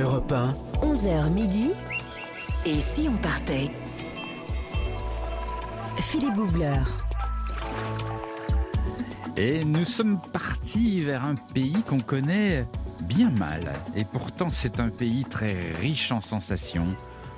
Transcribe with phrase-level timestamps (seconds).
[0.00, 0.54] Europe 1.
[0.82, 1.70] 11h midi.
[2.64, 3.68] Et si on partait?
[5.96, 6.82] Philippe Googler.
[9.36, 12.64] Et nous sommes partis vers un pays qu'on connaît
[13.00, 13.72] bien mal.
[13.96, 16.94] Et pourtant, c'est un pays très riche en sensations,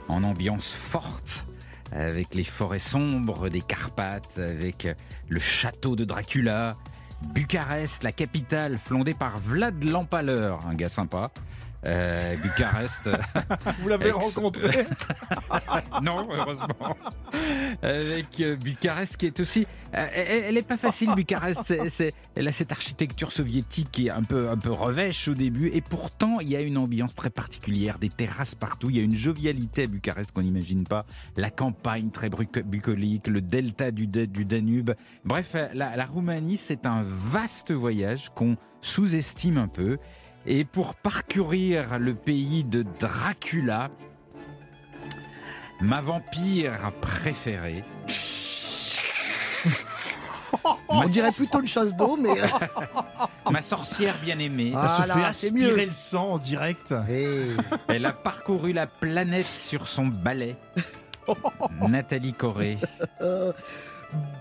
[0.09, 1.47] en ambiance forte,
[1.93, 4.87] avec les forêts sombres des Carpates, avec
[5.29, 6.77] le château de Dracula,
[7.23, 11.31] Bucarest, la capitale, fondée par Vlad l'Empaleur, un gars sympa.
[11.87, 13.09] Euh, Bucarest.
[13.81, 14.85] Vous l'avez Ex- rencontré
[16.03, 16.97] non, heureusement.
[17.83, 19.67] Avec euh, Bucarest qui est aussi.
[19.95, 21.63] euh, elle, elle est pas facile, Bucarest.
[21.65, 25.35] C'est- c'est- elle a cette architecture soviétique qui est un peu, un peu revêche au
[25.35, 25.69] début.
[25.69, 28.91] Et pourtant, il y a une ambiance très particulière, des terrasses partout.
[28.91, 31.07] Il y a une jovialité à Bucarest qu'on n'imagine pas.
[31.37, 34.91] La campagne très bucolique, le delta du, du Danube.
[35.25, 39.99] Bref, la, la Roumanie, c'est un vaste voyage qu'on sous-estime un peu.
[40.47, 43.91] Et pour parcourir le pays de Dracula,
[45.81, 47.85] ma vampire préférée.
[50.89, 52.31] On dirait plutôt une chasse d'eau, mais.
[53.51, 54.73] Ma sorcière bien-aimée.
[54.75, 54.89] Ah.
[54.89, 55.67] Ça se fait c'est mieux.
[55.67, 56.95] aspirer le sang en direct.
[57.09, 57.57] Hey.
[57.89, 60.57] Elle a parcouru la planète sur son balai.
[61.89, 62.79] Nathalie Corée.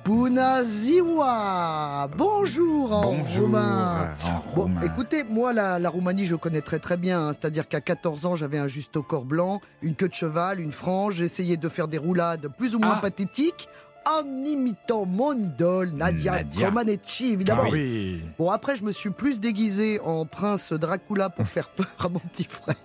[0.06, 3.42] Bunaziwa Bonjour en Bonjour.
[3.44, 4.10] roumain.
[4.24, 4.82] En Bon, roumain.
[4.82, 7.28] écoutez, moi, la, la Roumanie, je connais très très bien.
[7.28, 7.32] hein.
[7.34, 10.72] C'est-à-dire qu'à 14 ans, j'avais un juste au corps blanc, une queue de cheval, une
[10.72, 11.16] frange.
[11.16, 13.02] J'essayais de faire des roulades plus ou moins Ah.
[13.02, 13.68] pathétiques
[14.12, 16.68] en imitant mon idole, Nadia, Nadia.
[16.70, 17.64] Comaneci, évidemment.
[17.66, 18.22] Ah oui.
[18.38, 22.20] Bon, après, je me suis plus déguisé en prince Dracula pour faire peur à mon
[22.20, 22.76] petit frère.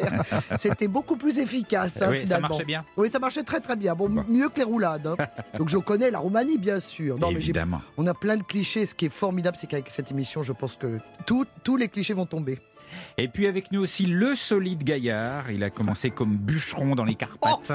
[0.58, 2.48] C'était beaucoup plus efficace, hein, oui, ça finalement.
[2.48, 2.84] marchait bien.
[2.97, 3.95] Oui, ça marchait très très bien.
[3.95, 4.25] Bon, Bon.
[4.28, 5.06] mieux que les roulades.
[5.06, 5.17] hein.
[5.58, 7.19] Donc je connais la Roumanie, bien sûr.
[7.19, 7.80] Non, mais Évidemment.
[7.97, 8.86] on a plein de clichés.
[8.86, 12.14] Ce qui est formidable, c'est qu'avec cette émission, je pense que tout- tous les clichés
[12.14, 12.61] vont tomber.
[13.19, 15.50] Et puis avec nous aussi le solide Gaillard.
[15.50, 17.73] Il a commencé comme bûcheron dans les Carpates.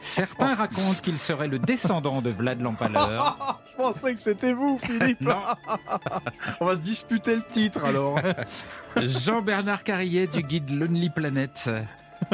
[0.00, 3.60] Certains racontent qu'il serait le descendant de Vlad l'Empaleur.
[3.70, 5.20] Je pensais que c'était vous, Philippe.
[5.20, 5.40] Non,
[6.60, 8.18] On va se disputer le titre alors.
[8.96, 11.70] Jean-Bernard Carrier du guide Lonely Planet.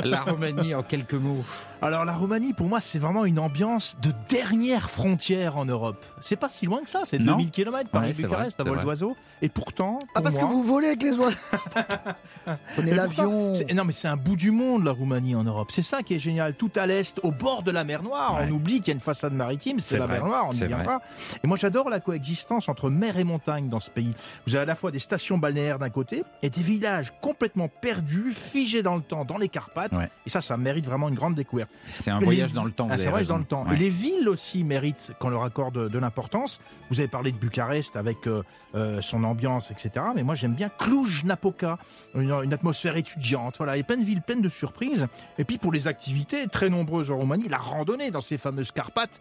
[0.02, 1.44] La Roumanie en quelques mots.
[1.84, 6.02] Alors la Roumanie, pour moi, c'est vraiment une ambiance de dernière frontière en Europe.
[6.18, 7.32] C'est pas si loin que ça, c'est Non.
[7.32, 9.14] 2000 km par Ouais, c'est Bucarest vrai, à vol d'oiseau.
[9.42, 11.36] Et pourtant, Ah, pour parce que vous volez avec les oiseaux.
[12.74, 13.52] Prenez l'avion.
[13.74, 15.70] Non, mais c'est un bout du monde, la Roumanie en Europe.
[15.72, 16.54] C'est ça qui est génial.
[16.54, 18.36] Tout à l'est, au bord de la mer Noire.
[18.36, 18.46] Ouais.
[18.48, 20.56] On oublie qu'il y a une façade maritime, c'est la vrai, mer Noire, on n'y
[20.56, 20.86] c'est vient vrai.
[20.86, 21.02] pas.
[21.42, 24.12] Et moi, j'adore la coexistence entre mer et montagne dans ce pays.
[24.46, 28.30] Vous avez à la fois des stations balnéaires d'un côté et des villages complètement perdus,
[28.32, 29.92] figés dans le temps, dans les Carpates.
[29.92, 30.08] Ouais.
[30.24, 31.68] Et ça, ça mérite vraiment une grande découverte.
[31.90, 32.88] C'est un voyage les- dans le temps.
[32.90, 33.34] Ah, c'est vrai, raison.
[33.34, 33.66] dans le temps.
[33.66, 33.74] Ouais.
[33.74, 36.60] Et les villes aussi méritent qu'on leur accorde de l'importance.
[36.90, 38.42] Vous avez parlé de Bucarest avec euh,
[38.74, 40.04] euh, son ambiance, etc.
[40.14, 41.78] Mais moi, j'aime bien Cluj-Napoca,
[42.14, 43.56] une, une atmosphère étudiante.
[43.58, 45.06] Voilà, a plein de villes pleines de surprises.
[45.38, 49.20] Et puis pour les activités très nombreuses en Roumanie, la randonnée dans ces fameuses Carpates.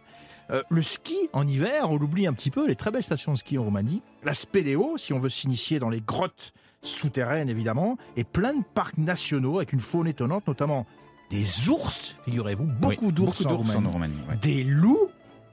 [0.50, 3.38] Euh, le ski en hiver, on l'oublie un petit peu, les très belles stations de
[3.38, 4.02] ski en Roumanie.
[4.24, 8.98] La spéléo, si on veut s'initier dans les grottes souterraines évidemment, et plein de parcs
[8.98, 10.86] nationaux avec une faune étonnante, notamment
[11.30, 14.14] des ours, figurez-vous, Oui, beaucoup d'ours en Roumanie Roumanie.
[14.28, 14.36] ouais.
[14.42, 15.10] des loups,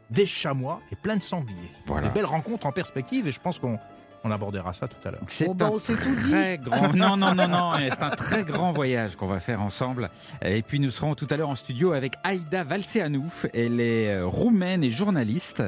[0.09, 1.71] des chamois et plein de sangliers.
[1.85, 2.07] Voilà.
[2.09, 3.79] Des belles rencontres en perspective et je pense qu'on
[4.23, 5.21] on abordera ça tout à l'heure.
[5.25, 6.93] C'est Bon, ben, un très grand.
[6.95, 7.71] Non, non, non, non.
[7.77, 10.11] C'est un très grand voyage qu'on va faire ensemble.
[10.43, 13.31] Et puis nous serons tout à l'heure en studio avec Aïda Valseanou.
[13.53, 15.63] Elle est euh, roumaine et journaliste.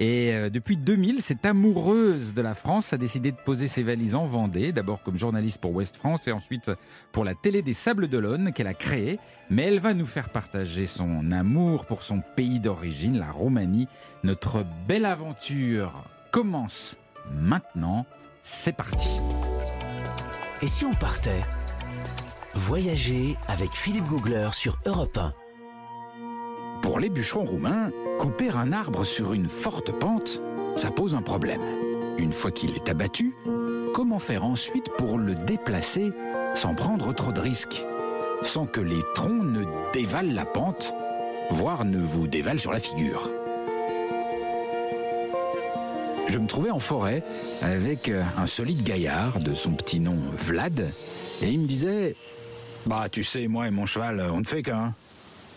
[0.00, 4.14] Et euh, depuis 2000, cette amoureuse de la France a décidé de poser ses valises
[4.14, 6.70] en Vendée, d'abord comme journaliste pour Ouest France et ensuite
[7.10, 9.18] pour la télé des Sables d'Olonne qu'elle a créée.
[9.50, 13.88] Mais elle va nous faire partager son amour pour son pays d'origine, la Roumanie.
[14.22, 16.96] Notre belle aventure commence
[17.32, 18.06] maintenant.
[18.42, 19.08] C'est parti.
[20.62, 21.42] Et si on partait?
[22.54, 25.32] Voyager avec Philippe Googler sur Europe 1.
[26.82, 30.40] Pour les bûcherons roumains, couper un arbre sur une forte pente,
[30.76, 31.60] ça pose un problème.
[32.18, 33.34] Une fois qu'il est abattu,
[33.94, 36.10] comment faire ensuite pour le déplacer
[36.54, 37.84] sans prendre trop de risques?
[38.42, 40.94] Sans que les troncs ne dévalent la pente,
[41.50, 43.30] voire ne vous dévalent sur la figure.
[46.28, 47.22] Je me trouvais en forêt
[47.62, 50.92] avec euh, un solide gaillard de son petit nom Vlad,
[51.40, 52.14] et il me disait
[52.86, 54.94] Bah, tu sais, moi et mon cheval, on ne fait qu'un.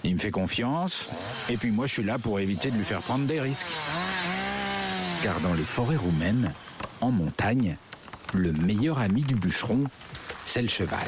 [0.03, 1.07] Il me fait confiance,
[1.49, 3.67] et puis moi je suis là pour éviter de lui faire prendre des risques.
[5.21, 6.51] Car dans les forêts roumaines,
[7.01, 7.77] en montagne,
[8.33, 9.83] le meilleur ami du bûcheron,
[10.45, 10.99] c'est le cheval.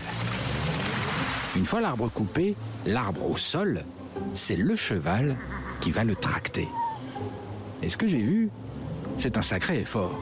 [1.56, 2.56] Une fois l'arbre coupé,
[2.86, 3.84] l'arbre au sol,
[4.36, 5.38] c'est le cheval
[5.82, 6.68] qui va le tracter.
[7.82, 8.50] Et ce que j'ai vu,
[9.18, 10.20] c'est un sacré effort.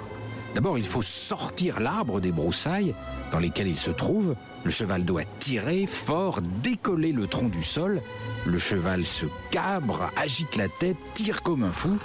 [0.53, 2.93] D'abord, il faut sortir l'arbre des broussailles
[3.31, 4.35] dans lesquelles il se trouve.
[4.63, 8.01] Le cheval doit tirer fort, décoller le tronc du sol.
[8.45, 11.97] Le cheval se cabre, agite la tête, tire comme un fou,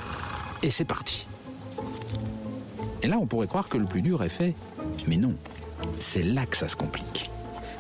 [0.62, 1.26] et c'est parti.
[3.02, 4.54] Et là, on pourrait croire que le plus dur est fait.
[5.06, 5.34] Mais non,
[5.98, 7.30] c'est là que ça se complique.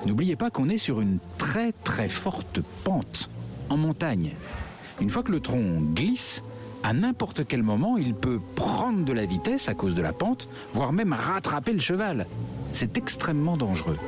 [0.04, 3.30] N'oubliez pas qu'on est sur une très très forte pente,
[3.70, 4.34] en montagne.
[5.00, 6.42] Une fois que le tronc glisse,
[6.82, 10.48] à n'importe quel moment, il peut prendre de la vitesse à cause de la pente,
[10.72, 12.26] voire même rattraper le cheval.
[12.72, 13.98] C'est extrêmement dangereux.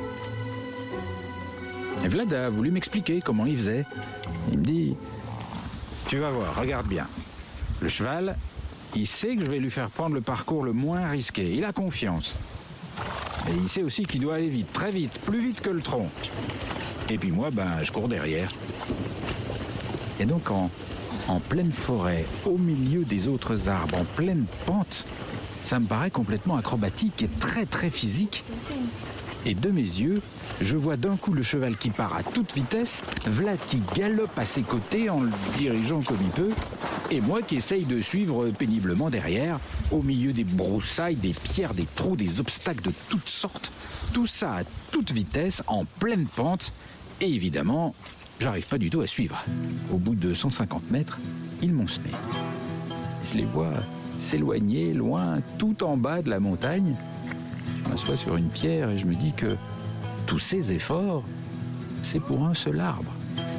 [2.03, 3.85] Et Vlad a voulu m'expliquer comment il faisait.
[4.51, 4.95] Il me dit
[6.07, 7.07] Tu vas voir, regarde bien.
[7.81, 8.37] Le cheval,
[8.95, 11.53] il sait que je vais lui faire prendre le parcours le moins risqué.
[11.53, 12.39] Il a confiance.
[13.49, 16.09] Et il sait aussi qu'il doit aller vite, très vite, plus vite que le tronc.
[17.09, 18.51] Et puis moi, ben, je cours derrière.
[20.19, 20.69] Et donc en,
[21.29, 25.05] en pleine forêt, au milieu des autres arbres, en pleine pente,
[25.63, 28.43] ça me paraît complètement acrobatique et très très physique.
[29.45, 30.21] Et de mes yeux,
[30.59, 34.45] je vois d'un coup le cheval qui part à toute vitesse, Vlad qui galope à
[34.45, 36.49] ses côtés en le dirigeant comme il peut,
[37.11, 39.59] et moi qui essaye de suivre péniblement derrière,
[39.91, 43.71] au milieu des broussailles, des pierres, des trous, des obstacles de toutes sortes.
[44.13, 46.73] Tout ça à toute vitesse, en pleine pente,
[47.21, 47.93] et évidemment,
[48.39, 49.43] j'arrive pas du tout à suivre.
[49.93, 51.19] Au bout de 150 mètres,
[51.61, 52.09] ils m'ont semé.
[53.31, 53.73] Je les vois
[54.21, 56.95] s'éloigner loin, tout en bas de la montagne.
[57.83, 59.55] Je m'assois sur une pierre et je me dis que
[60.25, 61.23] tous ces efforts,
[62.03, 63.11] c'est pour un seul arbre.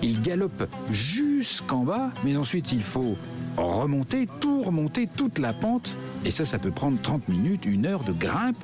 [0.03, 3.17] Il galope jusqu'en bas, mais ensuite il faut
[3.57, 5.97] remonter, tout remonter, toute la pente.
[6.25, 8.57] Et ça, ça peut prendre 30 minutes, une heure de grimpe.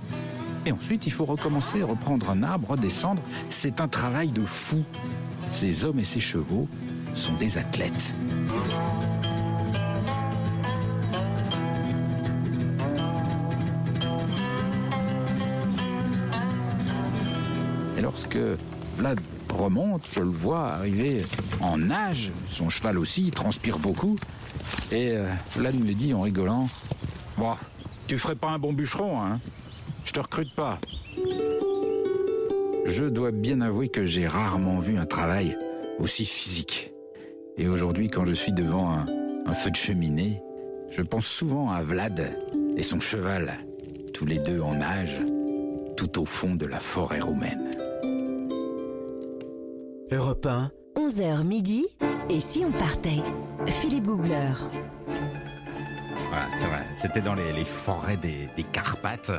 [0.64, 3.22] Et ensuite, il faut recommencer, reprendre un arbre, redescendre.
[3.50, 4.82] C'est un travail de fou.
[5.50, 6.68] Ces hommes et ces chevaux
[7.14, 8.14] sont des athlètes.
[17.96, 18.38] Et lorsque
[18.98, 21.24] Vlad remonte, je le vois arriver
[21.60, 24.16] en nage, son cheval aussi, il transpire beaucoup.
[24.92, 26.68] Et euh, Vlad me dit en rigolant
[28.06, 29.40] tu ferais pas un bon bûcheron, hein
[30.04, 30.78] Je te recrute pas.
[32.88, 35.58] Je dois bien avouer que j'ai rarement vu un travail
[35.98, 36.92] aussi physique.
[37.56, 39.06] Et aujourd'hui, quand je suis devant un,
[39.44, 40.40] un feu de cheminée,
[40.90, 42.38] je pense souvent à Vlad
[42.76, 43.54] et son cheval,
[44.14, 45.20] tous les deux en nage,
[45.96, 47.70] tout au fond de la forêt roumaine.
[50.12, 51.86] Europe 1, 11h midi.
[52.30, 53.22] Et si on partait?
[53.66, 54.52] Philippe Googler.
[56.28, 56.86] Voilà, c'est vrai.
[57.02, 59.32] C'était dans les, les forêts des, des Carpates.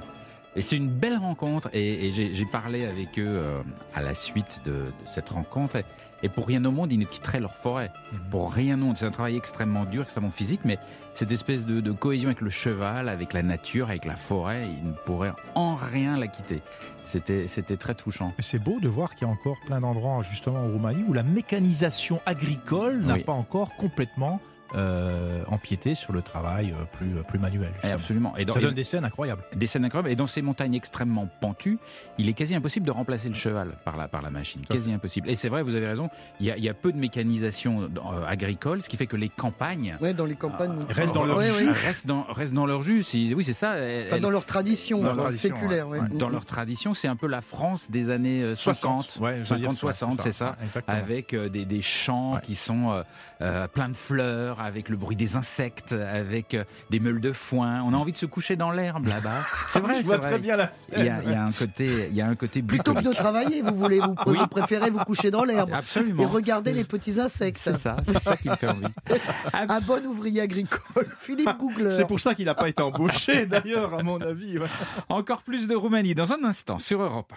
[0.57, 1.69] Et c'est une belle rencontre.
[1.73, 3.61] Et, et j'ai parlé avec eux euh,
[3.93, 5.75] à la suite de, de cette rencontre.
[5.77, 5.85] Et,
[6.23, 7.91] et pour rien au monde, ils ne quitteraient leur forêt.
[8.31, 8.97] Pour rien au monde.
[8.97, 10.61] C'est un travail extrêmement dur, extrêmement physique.
[10.65, 10.79] Mais
[11.13, 14.87] cette espèce de, de cohésion avec le cheval, avec la nature, avec la forêt, ils
[14.87, 16.61] ne pourraient en rien la quitter.
[17.05, 18.33] C'était c'était très touchant.
[18.39, 21.23] C'est beau de voir qu'il y a encore plein d'endroits, justement en Roumanie, où la
[21.23, 23.23] mécanisation agricole n'a Oui.
[23.23, 24.41] pas encore complètement
[24.75, 27.69] euh, empiété sur le travail euh, plus, plus manuel.
[27.69, 27.93] Et justement.
[27.95, 28.37] absolument.
[28.37, 29.43] Et dans, Ça et- donne des scènes incroyables.
[29.55, 30.09] des scènes incroyables.
[30.11, 31.79] Et dans ces montagnes extrêmement pentues,
[32.17, 34.61] il est quasi impossible de remplacer le cheval par la, par la machine.
[34.69, 35.29] Quasi impossible.
[35.29, 36.09] Et c'est vrai, vous avez raison,
[36.39, 39.07] il y a, il y a peu de mécanisation dans- euh, agricole, ce qui fait
[39.07, 40.75] que les campagnes Ouais, dans les campagnes.
[40.89, 41.67] Ils restent dans leur Ouais, jus.
[41.67, 41.71] ouais.
[41.73, 43.03] restent, dans, restent dans leur jus.
[43.03, 43.75] Si- Oui, c'est ça.
[43.77, 45.87] elles- Enfin, dans leur tradition, Dans leur tradition, séculaire.
[45.87, 45.99] ouais.
[45.99, 46.07] ouais.
[46.11, 49.59] dans leur tradition, c'est un peu la France des années euh, 50, Ouais, je veux
[49.59, 50.55] dire, 50, 60, c'est ça.
[50.63, 50.97] Exactement.
[50.97, 52.41] avec euh, des, des champs Ouais.
[52.41, 53.03] qui sont euh,
[53.41, 57.81] euh, pleins de fleurs, avec le bruit des insectes, avec euh, des meules de foin.
[57.83, 59.41] On a envie de se coucher dans l'herbe là-bas.
[59.69, 60.29] C'est vrai, Je vois vrai.
[60.31, 60.95] très bien la scène.
[60.97, 63.01] Il y, a, il y a un côté, il y a un côté Plutôt que
[63.01, 64.37] de travailler, vous voulez, vous, Oui.
[64.39, 66.27] vous préférez vous coucher dans l'herbe et Absolument.
[66.27, 67.57] regarder les petits insectes.
[67.57, 68.85] C'est ça, c'est ça qui me fait envie.
[69.53, 71.91] Un bon ouvrier agricole, Philippe Googler.
[71.91, 74.57] C'est pour ça qu'il n'a pas été embauché, d'ailleurs, à mon avis.
[74.57, 74.67] ouais.
[75.09, 77.31] Encore plus de Roumanie dans un instant sur Europe.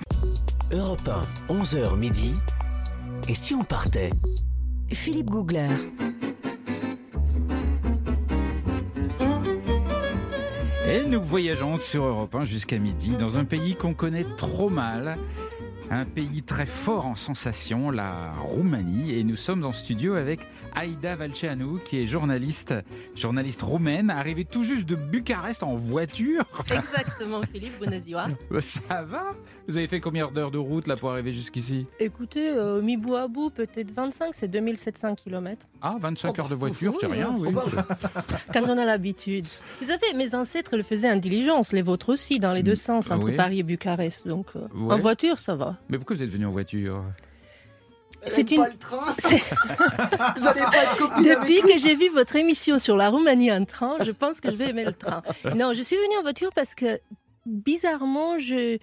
[0.73, 1.09] Europe
[1.49, 2.35] 1, 11h midi.
[3.29, 4.11] Et si on partait?
[4.93, 5.69] Philippe Googler.
[10.93, 15.19] Et nous voyageons sur Europe 1 jusqu'à midi dans un pays qu'on connaît trop mal.
[15.89, 19.15] Un pays très fort en sensations, la Roumanie.
[19.15, 20.41] Et nous sommes en studio avec
[20.75, 22.75] Aïda Valceanu, qui est journaliste,
[23.15, 26.45] journaliste roumaine, arrivée tout juste de Bucarest en voiture.
[26.71, 28.29] Exactement, Philippe, bună ziua.
[28.61, 29.35] Ça va
[29.69, 31.87] Vous avez fait combien d'heures de route là pour arriver jusqu'ici?
[31.99, 35.67] Écoutez, euh, mi bout à bout, peut-être 25, c'est 2700 km.
[35.83, 37.53] Ah, 25 Oh, heures de bah, voiture, c'est oui, rien, oui.
[37.53, 37.71] faut
[38.53, 39.47] Quand on a l'habitude.
[39.81, 43.11] Vous savez, mes ancêtres le faisaient en diligence, les vôtres aussi, dans les deux sens,
[43.11, 43.37] entre oui.
[43.37, 44.27] Paris et Bucarest.
[44.27, 44.95] Donc, euh, Ouais.
[44.95, 45.77] en voiture, ça va.
[45.89, 47.03] Mais pourquoi vous êtes venu en voiture?
[48.27, 49.15] C'est une- pas le train.
[49.19, 49.37] C'est-
[50.37, 53.51] Vous n'allez pas être copine Depuis avec que j'ai vu votre émission sur la Roumanie
[53.53, 55.23] en train, je pense que je vais aimer le train.
[55.57, 57.01] Non, je suis venue en voiture parce que
[57.47, 58.79] bizarrement, je...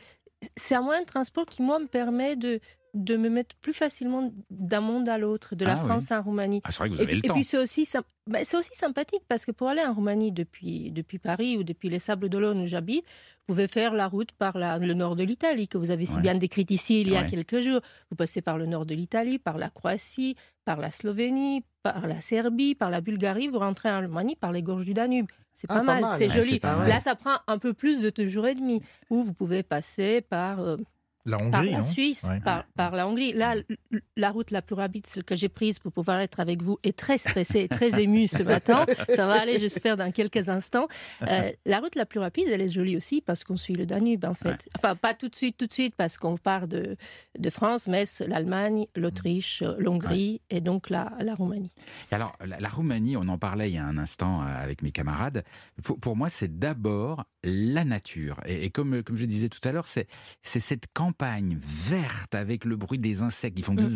[0.55, 2.59] c'est un moyen de transport qui, moi, me permet de,
[3.03, 5.85] de me mettre plus facilement d'un monde à l'autre, de la Ah oui.
[5.87, 6.61] France en Roumanie.
[6.63, 7.33] Ah, c'est vrai que vous Et avez puis, le et temps.
[7.35, 11.57] puis c'est aussi, c'est aussi sympathique parce que pour aller en Roumanie depuis, depuis Paris
[11.57, 13.05] ou depuis les Sables d'Olonne où j'habite,
[13.47, 16.15] vous pouvez faire la route par la- le nord de l'Italie, que vous avez si
[16.15, 16.21] Ouais.
[16.21, 17.27] bien décrite ici il y a Ouais.
[17.27, 17.81] quelques jours.
[18.09, 20.35] Vous passez par le nord de l'Italie, par la Croatie,
[20.65, 24.63] par la Slovénie, par la Serbie, par la Bulgarie, vous rentrez en Roumanie par les
[24.63, 25.27] gorges du Danube.
[25.53, 26.17] C'est Ah, pas, pas mal, mal.
[26.17, 26.59] c'est Ouais, joli.
[26.61, 28.81] Là, ça prend un peu plus de deux jours et demi.
[29.09, 30.77] Ou vous pouvez passer par euh,
[31.27, 31.83] La par Hongrie, la non?
[31.83, 32.39] Suisse, Ouais.
[32.39, 33.33] par, par la Hongrie.
[33.33, 33.55] Là,
[34.17, 36.97] la route la plus rapide, celle que j'ai prise pour pouvoir être avec vous, est
[36.97, 38.85] très stressée, et très émue ce matin.
[39.15, 40.87] Ça va aller, j'espère, dans quelques instants.
[41.21, 44.25] Euh, la route la plus rapide, elle est jolie aussi parce qu'on suit le Danube,
[44.25, 44.49] en fait.
[44.49, 44.57] Ouais.
[44.75, 46.97] Enfin, pas tout de suite, tout de suite, parce qu'on part de,
[47.39, 51.71] de France, Metz, l'Allemagne, l'Autriche, l'Hongrie et donc la, la Roumanie.
[52.11, 54.81] Et Alors, la, la Roumanie, on en parlait il y a un instant euh, avec
[54.81, 55.45] mes camarades.
[55.83, 58.41] Pour, pour moi, c'est d'abord la nature.
[58.45, 60.07] Et, et comme, comme je disais tout à l'heure, c'est
[60.41, 63.89] cette campagne verte avec le bruit des insectes qui font Mm.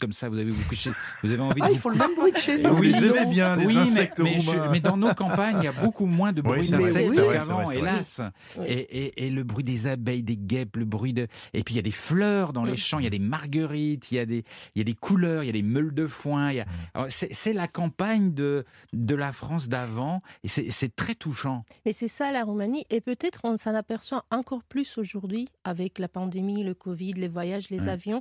[0.00, 0.28] Comme ça.
[0.28, 0.90] Vous avez vous couché,
[1.22, 2.70] vous avez envie de Ah, vous ils font le même bruit que chez nous.
[2.74, 3.02] Vous Oui, donc.
[3.02, 4.70] aimez bien, les oui, mais- insectes mais, je- roumains.
[4.70, 7.32] mais dans nos campagnes, il y a beaucoup moins de Oui, bruit vrai, d'insectes c'est
[7.32, 8.20] qu'avant, hélas.
[8.58, 8.64] Oui.
[8.68, 8.72] Et,
[9.06, 11.26] et- et le bruit des abeilles, des guêpes, le bruit de.
[11.54, 14.10] Et puis il y a des fleurs dans les champs, il y a des marguerites,
[14.12, 14.44] il y a des,
[14.74, 16.50] il y a des couleurs, il y a des meules de foin.
[16.50, 16.68] il y a- Mm.
[16.94, 21.64] Alors, C'est la campagne de, de la France d'avant et c'est très touchant.
[21.86, 26.08] Mais c'est ça la Roumanie, et peut-être on s'en aperçoit encore plus aujourd'hui avec la
[26.08, 27.88] pandémie, le Covid, les voyages, les Ouais.
[27.88, 28.20] avions.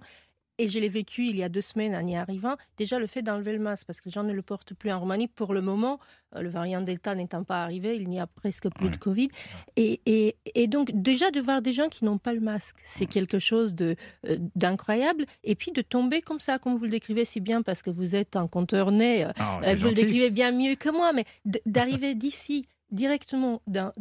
[0.59, 2.55] Et je l'ai vécu il y a deux semaines en y arrivant.
[2.77, 4.99] Déjà le fait d'enlever le masque, parce que les gens ne le portent plus en
[4.99, 5.27] Roumanie.
[5.27, 5.99] Pour le moment,
[6.35, 8.91] euh, le variant Delta n'étant pas arrivé, il n'y a presque plus Ouais.
[8.91, 9.27] de Covid.
[9.75, 13.05] Et, et- et donc déjà de voir des gens qui n'ont pas le masque, c'est
[13.05, 13.95] quelque chose de
[14.25, 15.25] euh, d'incroyable.
[15.43, 18.15] Et puis de tomber comme ça, comme vous le décrivez si bien, parce que vous
[18.15, 21.25] êtes un conteur né, euh, Ah, euh, vous le décrivez bien mieux que moi, mais
[21.65, 23.91] d'arriver d'ici directement dans,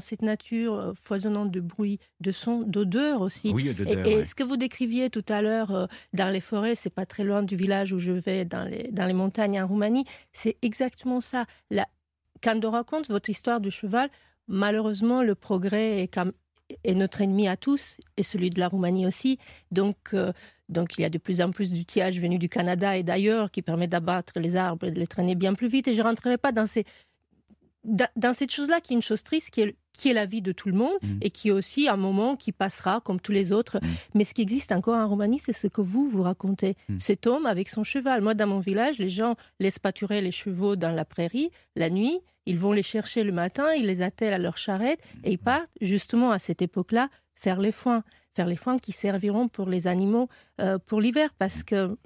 [0.00, 3.52] cette nature euh, foisonnante de bruit, de son, d'odeur aussi.
[3.52, 4.24] Oui, Et, d'odeur, et ouais.
[4.24, 7.42] ce que vous décriviez tout à l'heure euh, dans les forêts, c'est pas très loin
[7.42, 11.46] du village où je vais, dans les, dans les montagnes en Roumanie, c'est exactement ça.
[11.70, 11.86] La,
[12.42, 14.10] quand on raconte votre histoire du cheval,
[14.48, 16.02] malheureusement, le progrès
[16.84, 19.38] est, notre ennemi à tous, et celui de la Roumanie aussi.
[19.70, 20.32] Donc, euh,
[20.68, 23.62] donc il y a de plus en plus d'outillage venu du Canada et d'ailleurs qui
[23.62, 25.86] permet d'abattre les arbres et de les traîner bien plus vite.
[25.86, 26.84] Et je ne rentrerai pas dans ces
[27.84, 30.52] dans, cette chose-là qui est une chose triste, qui est, qui est la vie de
[30.52, 31.18] tout le monde Mhm.
[31.20, 33.78] et qui est aussi un moment qui passera comme tous les autres.
[33.82, 33.90] Mhm.
[34.14, 36.76] Mais ce qui existe encore en Roumanie, c'est ce que vous vous racontez.
[36.88, 36.98] Mhm.
[37.00, 38.20] Cet homme avec son cheval.
[38.22, 42.20] Moi, dans mon village, les gens laissent pâturer les chevaux dans la prairie la nuit.
[42.46, 45.70] Ils vont les chercher le matin, ils les attellent à leur charrette et ils partent
[45.80, 48.02] justement à cette époque-là faire les foins.
[48.34, 50.28] Faire les foins qui serviront pour les animaux
[50.60, 51.96] euh, pour l'hiver parce que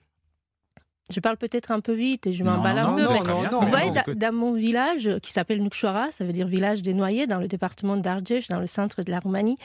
[1.12, 3.68] je parle peut-être un peu vite et je m'emballe un peu, non, mais non, vous
[3.68, 7.48] voyez, dans, mon village qui s'appelle Nukshora, ça veut dire village des noyés, dans le
[7.48, 9.56] département d'Argeș, dans le centre de la Roumanie,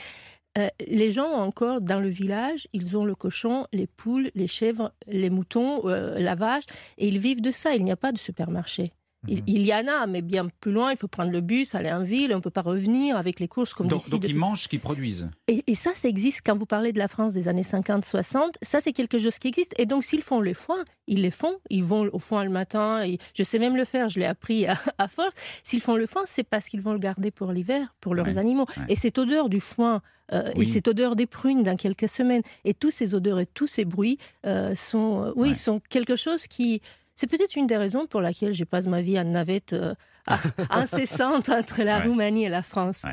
[0.58, 4.92] euh, les gens encore dans le village, ils ont le cochon, les poules, les chèvres,
[5.06, 6.64] les moutons, euh, la vache,
[6.98, 7.74] et ils vivent de ça.
[7.74, 8.92] Il n'y a pas de supermarché.
[9.28, 9.42] Il, Mhm.
[9.46, 12.02] il y en a, mais bien plus loin, il faut prendre le bus, aller en
[12.02, 14.68] ville, on ne peut pas revenir avec les courses comme Donc, donc ils mangent ce
[14.68, 15.28] qu'ils produisent.
[15.46, 18.56] et, et ça, ça existe quand vous parlez de la France des années 50-60.
[18.62, 19.74] Ça, c'est quelque chose qui existe.
[19.78, 21.54] Et donc, s'ils font les foins, ils les font.
[21.70, 23.02] Ils vont au foin le matin.
[23.04, 25.34] Et je sais même le faire, je l'ai appris à, à force.
[25.62, 28.38] S'ils font le foin, c'est parce qu'ils vont le garder pour l'hiver, pour leurs Ouais,
[28.38, 28.66] animaux.
[28.76, 28.84] ouais.
[28.88, 30.02] Et cette odeur du foin,
[30.32, 30.62] euh, Oui.
[30.62, 33.84] et cette odeur des prunes dans quelques semaines, et tous ces odeurs et tous ces
[33.84, 35.54] bruits euh, sont, euh, oui, Ouais.
[35.54, 36.80] sont quelque chose qui.
[37.22, 39.94] C'est peut-être une des raisons pour laquelle je passe ma vie en navette euh,
[40.70, 42.06] incessante entre la Ouais.
[42.08, 43.02] Roumanie et la France.
[43.04, 43.12] Ouais.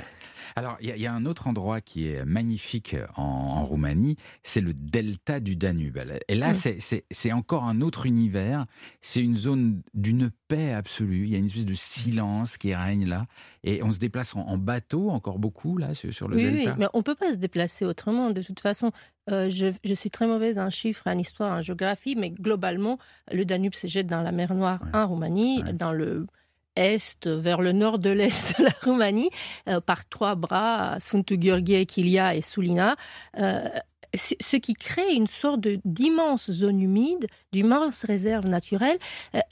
[0.55, 3.63] Alors, il y, a- il y a un autre endroit qui est magnifique en, en
[3.65, 5.99] Roumanie, c'est le delta du Danube.
[6.27, 6.55] Et là, Mm.
[6.79, 8.63] c'est- c'est encore un autre univers.
[8.99, 11.25] C'est une zone d'une paix absolue.
[11.25, 13.27] Il y a une espèce de silence qui règne là.
[13.63, 16.51] Et on se déplace en, en bateau, encore beaucoup, là, sur, sur le Oui, oui,
[16.65, 16.75] delta.
[16.79, 18.31] mais on ne peut pas se déplacer autrement.
[18.31, 18.91] De toute façon,
[19.31, 22.97] euh, je, je suis très mauvaise en chiffres, en histoire, en géographie, mais globalement,
[23.31, 24.89] le Danube se jette dans la mer Noire Ouais.
[24.99, 25.73] en Roumanie, Ouais.
[25.73, 26.27] dans le
[26.75, 29.29] est, vers le nord de l'est de la Roumanie,
[29.67, 30.97] euh, par trois bras,
[31.35, 32.95] Gheorghe, Kilia et Sulina.
[33.37, 33.67] Euh,
[34.15, 38.97] ce qui crée une sorte d'immense zone humide, d'immense réserve naturelle.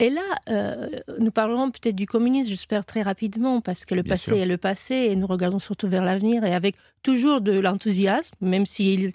[0.00, 0.88] Et là, euh,
[1.20, 4.36] nous parlerons peut-être du communisme, j'espère très rapidement, parce que le Bien passé sûr.
[4.38, 8.66] est le passé, et nous regardons surtout vers l'avenir, et avec toujours de l'enthousiasme, même
[8.66, 9.12] si,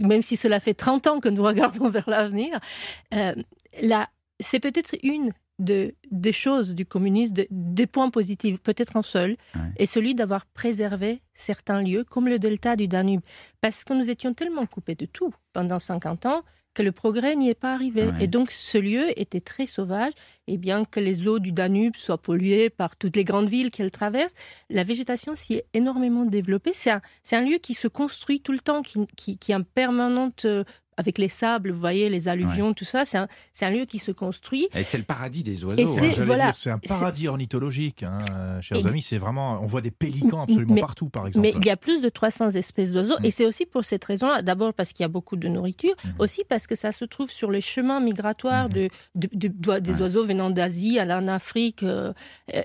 [0.00, 2.58] même si cela fait 30 ans que nous regardons vers l'avenir.
[3.14, 3.34] Euh,
[3.82, 4.08] là,
[4.40, 9.36] c'est peut-être une de, des choses du communisme, de- des points positifs, peut-être un seul,
[9.54, 9.60] Ouais.
[9.76, 13.20] est celui d'avoir préservé certains lieux, comme le delta du Danube.
[13.60, 16.42] Parce que nous étions tellement coupés de tout pendant 50 ans
[16.80, 18.06] que le progrès n'y est pas arrivé.
[18.06, 18.24] Ouais.
[18.24, 20.12] Et donc ce lieu était très sauvage.
[20.46, 23.90] Et bien que les eaux du Danube soient polluées par toutes les grandes villes qu'elle
[23.90, 24.32] traverse,
[24.70, 26.72] la végétation s'y est énormément développée.
[26.72, 29.62] C'est un, un lieu qui se construit tout le temps, qui, qui, qui est en
[29.62, 30.46] permanente...
[31.00, 33.98] avec les sables, vous voyez, les alluvions, tout ça, c'est un, c'est un lieu qui
[33.98, 34.68] se construit.
[34.74, 35.76] Et c'est le paradis des Et oiseaux.
[35.76, 36.10] c'est- hein.
[36.14, 36.44] J'allais voilà.
[36.46, 38.22] dire, c'est un paradis ornithologique, hein,
[38.60, 39.02] chers Ex- amis.
[39.02, 41.46] C'est vraiment, on voit des pélicans absolument Mais- partout, par exemple.
[41.46, 43.18] Mais il y a plus de 300 espèces d'oiseaux.
[43.20, 43.24] Mm.
[43.24, 44.42] Et c'est aussi pour cette raison-là.
[44.42, 45.94] D'abord parce qu'il y a beaucoup de nourriture.
[46.04, 46.12] Mhm.
[46.18, 48.72] Aussi parce que ça se trouve sur les chemins migratoires Mhm.
[48.74, 50.02] de, de- de- d'oi- des Ouais.
[50.02, 52.12] oiseaux venant d'Asie, en Afrique, euh,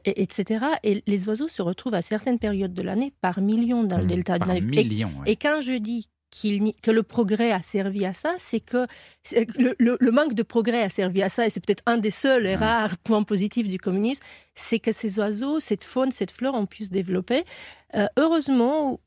[0.05, 0.65] et- etc.
[0.83, 4.09] Et les oiseaux se retrouvent à certaines périodes de l'année par millions dans le Mhm.
[4.09, 4.55] delta du Par.
[4.55, 5.11] Et- millions.
[5.21, 5.31] ouais.
[5.31, 6.07] Et quand je dis
[6.41, 8.85] que le progrès a servi à ça, c'est que
[9.57, 12.11] le, le- le manque de progrès a servi à ça, et c'est peut-être un des
[12.11, 12.55] seuls et Ouais.
[12.55, 14.23] rares points positifs du communisme,
[14.53, 17.43] c'est que ces oiseaux, cette faune, cette flore ont pu se développer.
[17.95, 18.99] Euh, heureusement,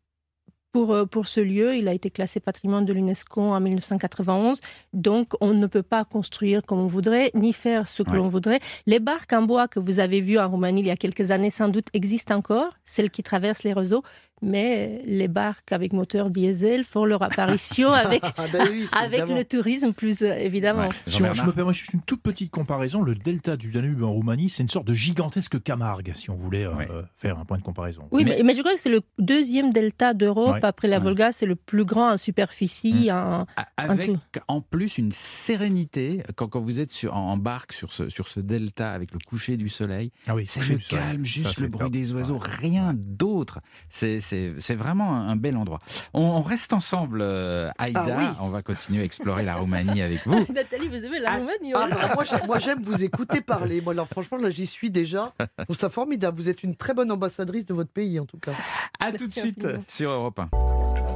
[0.73, 4.61] pour, euh, pour ce lieu, il a été classé patrimoine de l'UNESCO en 1991,
[4.93, 8.17] donc on ne peut pas construire comme on voudrait, ni faire ce que Ouais.
[8.19, 8.61] l'on voudrait.
[8.87, 11.51] Les barques en bois que vous avez vues en Roumanie il y a quelques années,
[11.51, 14.03] sans doute, existent encore, celles qui traversent les réseaux,
[14.43, 19.39] mais les barques avec moteur diesel font leur apparition avec, Ah ben oui, avec évidemment.
[19.39, 20.83] le tourisme, plus euh, évidemment.
[20.83, 20.89] Ouais.
[21.07, 23.03] Si on- je me permets juste une toute petite comparaison.
[23.03, 26.65] Le delta du Danube en Roumanie, c'est une sorte de gigantesque Camargue, si on voulait
[26.67, 26.89] euh, Ouais.
[27.17, 28.03] faire un point de comparaison.
[28.11, 30.99] Oui, Mais- mais, mais je crois que c'est le deuxième delta d'Europe Ouais, après la
[30.99, 31.03] ouais.
[31.05, 31.33] Volga.
[31.33, 33.11] C'est le plus grand en superficie.
[33.13, 34.19] en- A- Avec tout.
[34.49, 38.27] en plus une sérénité quand, quand vous êtes sur, en en barque sur ce, sur
[38.29, 40.13] ce delta avec le coucher du soleil.
[40.27, 41.91] Ah oui, C'est le calme, Ça, juste le bruit top.
[41.93, 42.41] des oiseaux, Ouais.
[42.61, 43.59] rien d'autre.
[43.91, 45.79] C'est c'est- vraiment un, un bel endroit.
[46.15, 48.05] On, on reste ensemble, euh, Aïda.
[48.09, 48.25] Ah oui.
[48.41, 50.45] On va continuer à explorer la Roumanie avec vous.
[50.55, 52.15] Nathalie, vous aimez la Ah, Roumanie Ah, bah,
[52.47, 53.81] moi, j'aime- vous écouter parler.
[53.81, 55.33] Moi, alors, franchement, là, j'y suis déjà.
[55.59, 56.37] Je trouve ça formidable.
[56.41, 58.53] Vous êtes une très bonne ambassadrice de votre pays, en tout cas.
[59.01, 59.85] À Merci tout de suite infiniment.
[59.89, 60.49] sur Europe 1.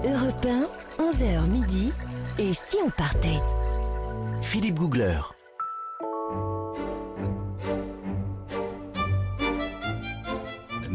[0.04, 0.46] Europe
[0.98, 1.92] 1, 11h midi.
[2.38, 3.38] Et si on partait?
[4.40, 5.18] Philippe Googler.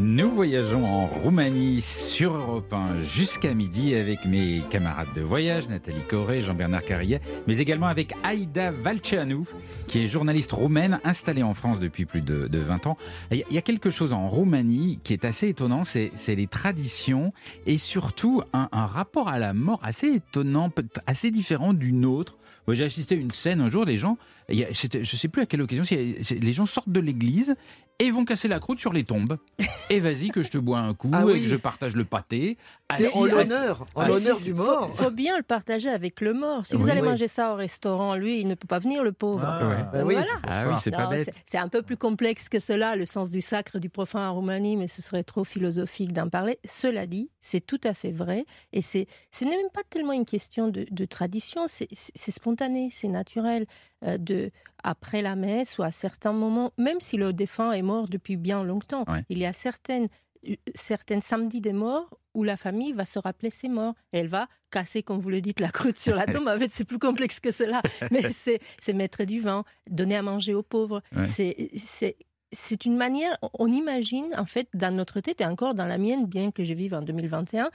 [0.00, 6.02] Nous voyageons en Roumanie sur Europe 1 jusqu'à midi avec mes camarades de voyage, Nathalie
[6.08, 9.40] Corré, Jean-Bernard Carrier, mais également avec Aïda Valceanu,
[9.88, 12.96] qui est journaliste roumaine installée en France depuis plus de, de 20 ans.
[13.32, 17.32] Il y a- quelque chose en Roumanie qui est assez étonnant, c'est les traditions
[17.66, 20.70] et surtout un, rapport à la mort assez étonnant,
[21.06, 22.38] assez différent du nôtre.
[22.70, 24.16] J'ai assisté à une scène un jour, des gens,
[24.48, 25.84] je ne sais plus à quelle occasion,
[26.30, 27.56] les gens sortent de l'église
[27.98, 29.38] et vont casser la croûte sur les tombes.
[29.90, 31.40] Et vas-y que je te bois un coup Ah et oui.
[31.42, 32.58] que je partage le pâté.
[32.94, 34.90] C'est en l'honneur, en l'honneur du mort.
[34.94, 36.66] faut bien le partager avec le mort.
[36.66, 37.08] Si vous allez Oui.
[37.08, 39.42] manger ça au restaurant, lui, il ne peut pas venir, le pauvre.
[39.46, 39.76] Ah, Ouais.
[39.94, 40.12] Ben oui.
[40.12, 40.30] Voilà.
[40.42, 41.30] Ah oui, c'est pas bête.
[41.46, 44.76] c'est- un peu plus complexe que cela, le sens du sacre du profane en Roumanie,
[44.76, 46.58] mais ce serait trop philosophique d'en parler.
[46.66, 50.26] Cela dit, c'est tout à fait vrai, et c'est ce n'est même pas tellement une
[50.26, 51.88] question de, de tradition, c'est
[52.30, 53.66] spontané, c'est naturel.
[54.04, 54.50] Euh, de
[54.84, 58.62] après la messe ou à certains moments, même si le défunt est mort depuis bien
[58.64, 59.22] longtemps, Ouais.
[59.28, 60.08] il y a certaines
[60.48, 64.28] euh, certains samedis des morts où la famille va se rappeler ses morts et elle
[64.28, 66.46] va casser, comme vous le dites, la croûte sur la tombe.
[66.46, 67.82] En fait, c'est plus complexe que cela,
[68.12, 71.02] mais c'est c'est mettre du vin, donner à manger aux pauvres.
[71.16, 71.24] Ouais.
[71.24, 72.14] C'est
[72.52, 76.24] c'est une manière, on imagine en fait dans notre tête et encore dans la mienne,
[76.26, 77.70] bien que je vive en 2021,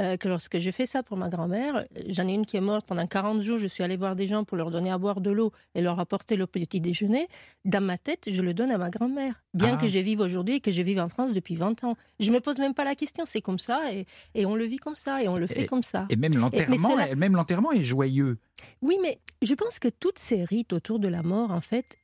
[0.00, 2.86] euh, que lorsque je fais ça pour ma grand-mère, j'en ai une qui est morte
[2.86, 5.30] pendant 40 jours, je suis allée voir des gens pour leur donner à boire de
[5.30, 7.28] l'eau et leur apporter le petit déjeuner.
[7.66, 9.80] Dans ma tête, je le donne à ma grand-mère, bien Ah.
[9.80, 11.94] que je vive aujourd'hui et que je vive en France depuis 20 ans.
[12.20, 14.78] Je me pose même pas la question, c'est comme ça et, et on le vit
[14.78, 16.06] comme ça et on le fait comme ça.
[16.08, 18.38] Et même l'enterrement, cela- même l'enterrement est joyeux.
[18.80, 21.98] Oui, mais je pense que toutes ces rites autour de la mort, en fait,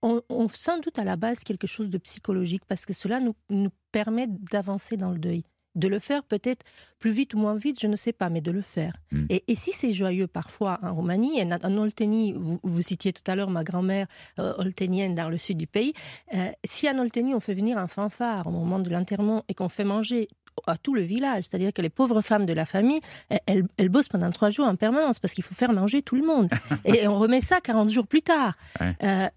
[0.00, 3.70] ont, sans doute à la base quelque chose de psychologique, parce que cela nous, nous
[3.92, 5.42] permet d'avancer dans le deuil.
[5.74, 6.64] De le faire peut-être
[6.98, 8.94] plus vite ou moins vite, je ne sais pas, mais de le faire.
[9.12, 9.26] Mm.
[9.30, 13.12] Et, et si c'est joyeux parfois en Roumanie, et en, en Oltenie, vous, vous citiez
[13.12, 14.06] tout à l'heure ma grand-mère
[14.40, 15.92] euh, olténienne dans le sud du pays,
[16.34, 19.68] euh, si en Oltenie on fait venir un fanfare au moment de l'enterrement et qu'on
[19.68, 20.28] fait manger
[20.66, 23.88] à tout le village, c'est-à-dire que les pauvres femmes de la famille, elles, elles- elles
[23.88, 26.48] bossent pendant trois jours en permanence parce qu'il faut faire manger tout le monde.
[26.84, 28.54] et on remet ça 40 jours plus tard.
[28.80, 28.96] Ouais.
[29.04, 29.28] Euh,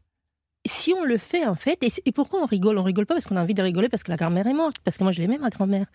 [0.65, 2.77] si on le fait en fait, et, pourquoi on rigole?
[2.77, 4.77] On rigole pas parce qu'on a envie de rigoler parce que la grand-mère est morte,
[4.83, 5.87] parce que moi je l'aimais ma grand-mère.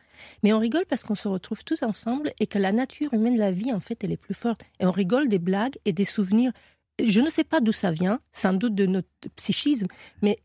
[0.43, 3.53] Mais on rigole parce qu'on se retrouve tous ensemble et que la nature humaine, la
[3.53, 4.63] vie en fait, elle est plus forte.
[4.81, 6.53] Et on rigole des blagues et des souvenirs.
[7.05, 9.87] Je ne sais pas d'où ça vient, sans doute de notre psychisme,
[10.23, 10.39] mais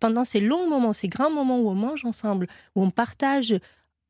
[0.00, 3.58] pendant ces longs moments, ces grands moments où on mange ensemble, où on partage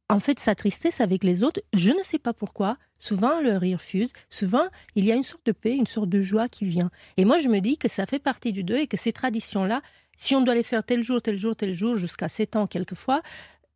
[0.09, 3.81] en fait sa tristesse avec les autres, je ne sais pas pourquoi, souvent le rire
[3.81, 6.90] fuse, souvent il y a une sorte de paix, une sorte de joie qui vient.
[7.16, 9.83] Et moi je me dis que ça fait partie du deuil et que ces traditions-là,
[10.16, 13.23] si on doit les faire tel jour, tel jour, tel jour, jusqu'à 7 ans quelquefois,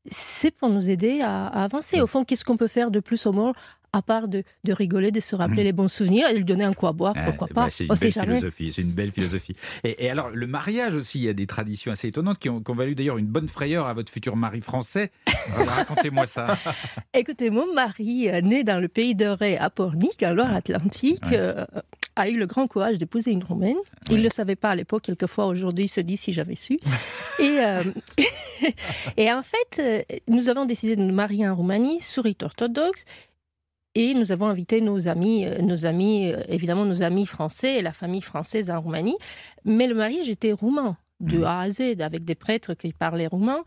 [0.07, 2.01] c'est pour nous aider à, à avancer.
[2.01, 3.55] Au fond, qu'est-ce qu'on peut faire de plus au mort
[3.93, 6.73] à part de, de rigoler, de se rappeler les bons souvenirs et de donner un
[6.73, 7.71] coup à boire, Ouais, pourquoi bah, pas.
[7.71, 8.73] c'est une belle philosophie.
[8.73, 9.55] C'est une belle philosophie.
[9.85, 12.61] Et, et alors, le mariage aussi, il y a des traditions assez étonnantes qui ont,
[12.63, 15.11] qui ont valu d'ailleurs une bonne frayeur à votre futur mari français.
[15.55, 16.57] Voilà, Racontez-moi ça.
[17.15, 21.37] Écoutez, mon mari, euh, né dans le pays de Ré à Pornic, en Loire-Atlantique, Ouais.
[21.39, 21.65] euh,
[22.17, 23.77] a eu le grand courage d'épouser une Roumaine.
[24.11, 26.79] Il ne le savait pas à l'époque, quelquefois aujourd'hui, il se dit si j'avais su.
[27.41, 27.83] et, euh,
[29.17, 33.05] et en fait, euh, nous avons décidé de nous marier en Roumanie, rite orthodoxe.
[33.95, 37.83] Et nous avons invité nos amis, euh, nos amis, euh, évidemment nos amis français et
[37.83, 39.17] la famille française en Roumanie.
[39.65, 41.45] Mais le mariage était roumain, de Mhm.
[41.45, 43.63] A à Z, avec des prêtres qui parlaient roumain.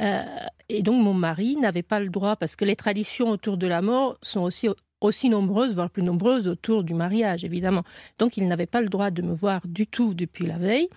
[0.00, 0.22] Euh,
[0.68, 3.82] et donc mon mari n'avait pas le droit, parce que les traditions autour de la
[3.82, 4.68] mort sont aussi,
[5.00, 7.82] aussi nombreuses, voire plus nombreuses autour du mariage, évidemment.
[8.18, 10.88] Donc il n'avait pas le droit de me voir du tout depuis la veille.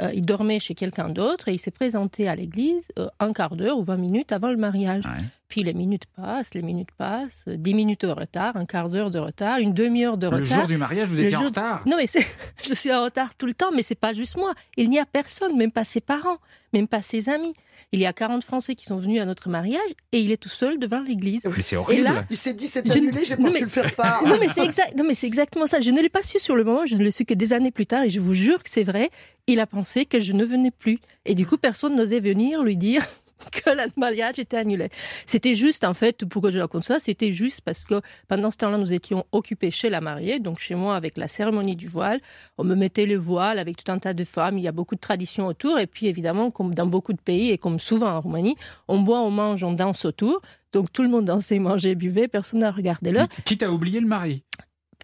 [0.00, 3.56] Euh, il dormait chez quelqu'un d'autre et il s'est présenté à l'église euh, un quart
[3.56, 5.04] d'heure ou 20 minutes avant le mariage.
[5.06, 5.24] Ouais.
[5.50, 9.10] Puis les minutes passent, les minutes passent, euh, 10 minutes de retard, un quart d'heure
[9.10, 10.60] de retard, une demi-heure de Le retard.
[10.60, 11.82] jour du mariage, vous Le étiez en retard.
[11.86, 12.24] Non, mais c'est-
[12.64, 14.54] je suis en retard tout le temps, mais c'est pas juste moi.
[14.78, 16.38] Il n'y a personne, même pas ses parents,
[16.72, 17.52] même pas ses amis.
[17.92, 19.80] Il y a 40 Français qui sont venus à notre mariage
[20.12, 21.42] et il est tout seul devant l'église.
[21.56, 22.04] Mais c'est horrible.
[22.04, 23.90] là- Il s'est dit c'est Je- annulé, j'ai pas Non, su mais- le faire.
[24.24, 25.80] Non, mais c'est exact, non, mais c'est exactement ça.
[25.80, 27.72] Je ne l'ai pas su sur le moment, je ne l'ai su que des années
[27.72, 29.10] plus tard et je vous jure que c'est vrai.
[29.48, 31.00] Il a pensé que je ne venais plus.
[31.24, 33.04] Et du coup, personne n'osait venir lui dire
[33.50, 34.88] que le mariage était annulé.
[35.26, 38.78] C'était juste, en fait, pourquoi je raconte ça, c'était juste parce que pendant ce temps-là,
[38.78, 42.20] nous étions occupés chez la mariée, donc chez moi avec la cérémonie du voile.
[42.58, 44.94] On me mettait le voile avec tout un tas de femmes, il y a beaucoup
[44.94, 45.78] de traditions autour.
[45.78, 48.56] Et puis, évidemment, comme dans beaucoup de pays et comme souvent en Roumanie,
[48.88, 50.40] on boit, on mange, on danse autour.
[50.72, 53.28] Donc tout le monde dansait, mangeait, buvait, personne n'a regardé l'heure.
[53.44, 54.44] Quitte à oublier le mari?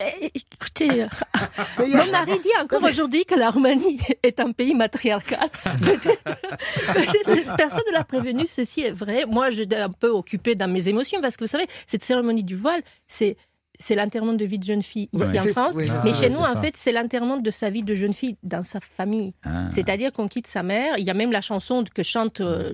[0.01, 1.07] Eh, Écoutez,
[1.79, 5.49] mon mari dit encore aujourd'hui que la Roumanie est un pays matriarcal.
[5.65, 6.23] Peut-être
[7.27, 9.25] peut-être personne ne l'a prévenu, ceci est vrai.
[9.27, 12.57] Moi, j'étais un peu occupée dans mes émotions parce que vous savez, cette cérémonie du
[12.57, 13.37] voile, c'est.
[13.79, 16.39] C'est l'enterrement de vie de jeune fille ici Ouais, en France, oui, mais chez nous,
[16.39, 16.63] en ça.
[16.63, 19.35] fait, c'est l'enterrement de sa vie de jeune fille dans sa famille.
[19.45, 19.69] Ah.
[19.71, 20.95] C'est-à-dire qu'on quitte sa mère.
[20.97, 22.73] Il y a même la chanson que chante euh,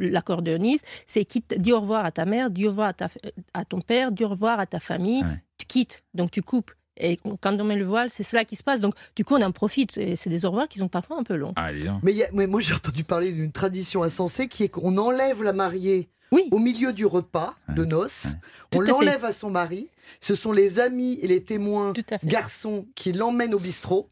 [0.00, 0.86] l'accordéoniste.
[1.06, 3.10] C'est quitte, dis au revoir à ta mère, dis au revoir à, ta-
[3.52, 5.22] à ton père, dis au revoir à ta famille.
[5.22, 5.42] Ouais.
[5.58, 6.70] Tu quittes, donc tu coupes.
[7.00, 8.80] Et quand on met le voile, c'est cela qui se passe.
[8.80, 9.96] Donc, du coup, on en profite.
[9.98, 11.52] Et c'est des au revoir qui sont parfois un peu longs.
[11.56, 11.70] Ah.
[12.02, 14.96] Mais, il y a- mais moi j'ai entendu parler d'une tradition insensée qui est qu'on
[14.98, 16.48] enlève la mariée Oui.
[16.50, 18.24] au milieu du repas de noces.
[18.72, 18.78] Ouais.
[18.78, 19.88] On l'enlève à son mari.
[20.20, 24.08] Ce sont les amis et les témoins à garçons qui l'emmènent au bistrot.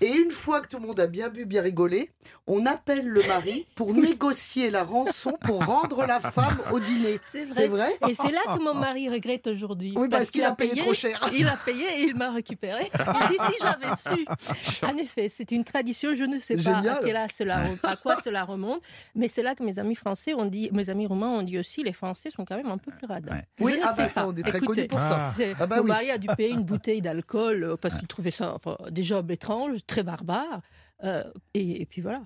[0.00, 2.10] Et une fois que tout le monde a bien bu, bien rigolé,
[2.46, 7.20] on appelle le mari pour négocier la rançon pour rendre la femme au dîner.
[7.22, 7.68] C'est vrai.
[7.68, 9.94] vrai Et c'est là que mon mari regrette aujourd'hui.
[9.96, 11.20] Oui, parce qu'il a payé trop cher.
[11.32, 12.90] Il a payé et il m'a récupéré.
[12.94, 14.26] Il dit si j'avais su.
[14.82, 16.14] En effet, c'est une tradition.
[16.14, 18.82] Je ne sais pas à, quel âge cela, à quoi cela remonte,
[19.14, 21.82] mais c'est là que mes amis français ont dit, mes amis roumains ont dit aussi,
[21.82, 23.32] les Français sont quand même un peu plus radins.
[23.32, 23.44] Ouais.
[23.58, 24.08] Je Oui, ne ah sais bah pas.
[24.08, 25.30] ça, on est très Écoutez, connus pour ça.
[25.58, 25.88] Ah bah mon oui.
[25.88, 29.22] mari a dû payer une bouteille d'alcool euh, parce qu'il trouvait ça enfin, déjà
[29.86, 30.60] très barbare.
[31.02, 32.22] Euh, et, puis voilà.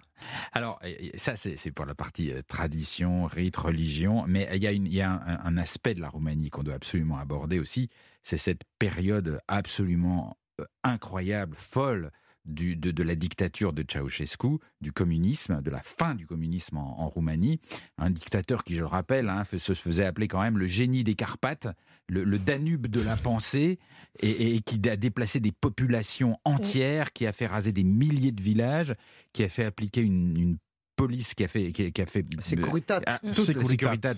[0.53, 0.81] Alors,
[1.15, 5.95] ça, c'est pour la partie euh, tradition, rite, religion, mais il y a, un aspect
[5.95, 7.89] de la Roumanie qu'on doit absolument aborder aussi,
[8.23, 12.11] c'est cette période absolument euh, incroyable, folle
[12.49, 17.01] du- de, de la dictature de Ceausescu, du communisme, de la fin du communisme en,
[17.01, 17.61] en Roumanie.
[17.99, 21.15] Un dictateur qui, je le rappelle, hein, se faisait appeler quand même le génie des
[21.15, 21.69] Carpates,
[22.09, 23.79] le, le Danube de la pensée,
[24.21, 28.43] et, et qui a déplacé des populations entières, qui a fait raser des milliers de
[28.43, 28.95] villages,
[29.33, 30.57] qui a fait appliquer une, une
[30.97, 32.25] police qui a fait, qui, a- qui a fait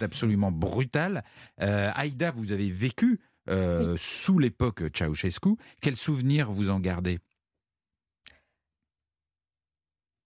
[0.03, 1.25] absolument brutale.
[1.61, 5.57] Euh, Aïda, vous avez vécu euh, sous l'époque Ceausescu.
[5.83, 7.19] Quels souvenirs vous en gardez?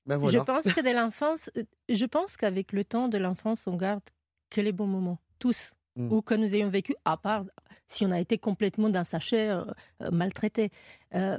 [0.06, 3.76] Ben Je pense que de l'enfance, euh, je pense qu'avec le temps de l'enfance, on
[3.76, 4.02] garde
[4.50, 6.12] que les bons moments, tous, Mm.
[6.12, 7.44] ou que nous ayons vécu, à part
[7.86, 10.70] si on a été complètement dans sa chair, euh, maltraité.
[11.14, 11.38] Euh,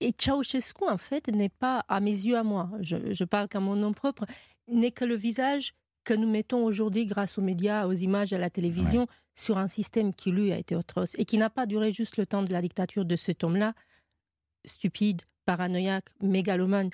[0.00, 3.60] et Ceausescu, en fait, n'est pas, à mes yeux, à moi, je, je parle qu'à
[3.60, 4.26] mon nom propre,
[4.68, 8.50] n'est que le visage que nous mettons aujourd'hui grâce aux médias, aux images, à la
[8.50, 12.16] télévision, sur un système qui, lui, a été atroce et qui n'a pas duré juste
[12.16, 13.74] le temps de la dictature de cet homme-là,
[14.64, 16.90] stupide, paranoïaque, mégalomane.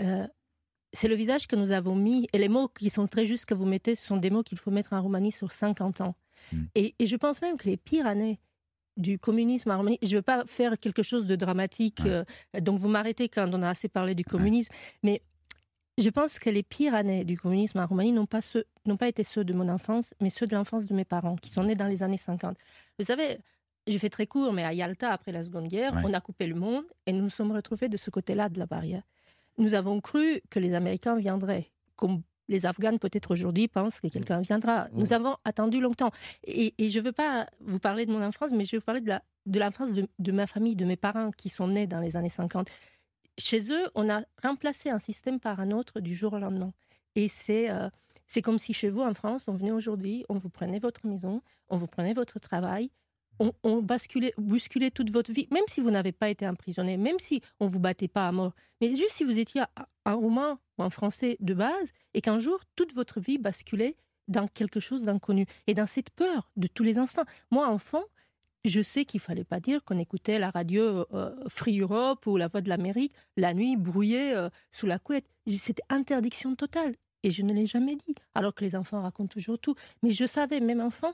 [0.00, 0.26] Euh,
[0.94, 3.54] c'est le visage que nous avons mis, et les mots qui sont très justes que
[3.54, 6.14] vous mettez, ce sont des mots qu'il faut mettre en Roumanie sur 50 ans.
[6.52, 6.62] Mm.
[6.74, 8.40] Et, et je pense même que les pires années
[8.98, 12.10] du communisme en Roumanie, je ne veux pas faire quelque chose de dramatique, Ouais.
[12.56, 15.22] euh, donc vous m'arrêtez quand on a assez parlé du communisme, mais
[15.98, 19.08] je pense que les pires années du communisme en Roumanie n'ont pas, ceux- n'ont pas
[19.08, 21.74] été ceux de mon enfance, mais ceux de l'enfance de mes parents, qui sont nés
[21.74, 22.56] dans les années 50.
[22.98, 23.38] Vous savez,
[23.86, 26.02] j'ai fait très court, mais à Yalta, après la Seconde Guerre, Ouais.
[26.04, 28.66] on a coupé le monde et nous nous sommes retrouvés de ce côté-là de la
[28.66, 29.02] barrière.
[29.62, 34.40] Nous avons cru que les Américains viendraient, comme les Afghans, peut-être aujourd'hui, pensent que quelqu'un
[34.40, 34.88] viendra.
[34.92, 36.10] Nous avons attendu longtemps.
[36.44, 38.84] Et, et je ne veux pas vous parler de mon enfance, mais je veux vous
[38.84, 41.86] parler de la, de l'enfance de, de ma famille, de mes parents qui sont nés
[41.86, 42.68] dans les années 50.
[43.38, 46.72] Chez eux, on a remplacé un système par un autre du jour au lendemain.
[47.14, 47.88] Et c'est euh,
[48.26, 51.40] c'est comme si chez vous, en France, on venait aujourd'hui, on vous prenait votre maison,
[51.68, 52.90] on vous prenait votre travail,
[53.62, 54.32] on, basculait,
[54.90, 58.08] toute votre vie, même si vous n'avez pas été emprisonné, même si on vous battait
[58.08, 61.92] pas à mort, mais juste si vous étiez un- Roumain ou un Français de base,
[62.14, 63.96] et qu'un jour, toute votre vie basculait
[64.28, 67.24] dans quelque chose d'inconnu, et dans cette peur de tous les instants.
[67.50, 68.02] Moi, enfant,
[68.64, 72.46] je sais qu'il fallait pas dire qu'on écoutait la radio euh, Free Europe ou la
[72.46, 75.26] Voix de l'Amérique la nuit brouillée euh, sous la couette.
[75.48, 76.94] C'était interdiction totale.
[77.24, 78.14] Et je ne l'ai jamais dit.
[78.34, 79.74] Alors que les enfants racontent toujours tout.
[80.02, 81.12] Mais je savais, même enfant,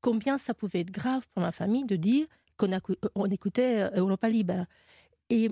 [0.00, 2.78] combien ça pouvait être grave pour ma famille de dire qu'on euh,
[3.14, 4.66] on écoutait euh, Europa Libre.
[5.30, 5.50] Et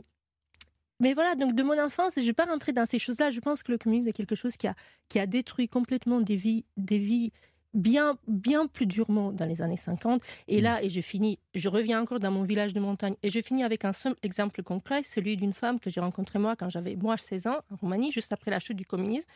[0.98, 3.30] mais voilà, donc de mon enfance, je ne vais pas rentrer dans ces choses-là.
[3.30, 4.74] Je pense que le communisme est quelque chose qui a,
[5.08, 7.32] qui a détruit complètement des vies, des vies
[7.74, 10.22] bien, bien plus durement dans les années 50.
[10.48, 13.40] Et là, et je finis, je reviens encore dans mon village de montagne, et je
[13.40, 16.96] finis avec un seul exemple concret, celui d'une femme que j'ai rencontrée moi quand j'avais,
[16.96, 19.28] moi, 16 ans, en Roumanie, juste après la chute du communisme.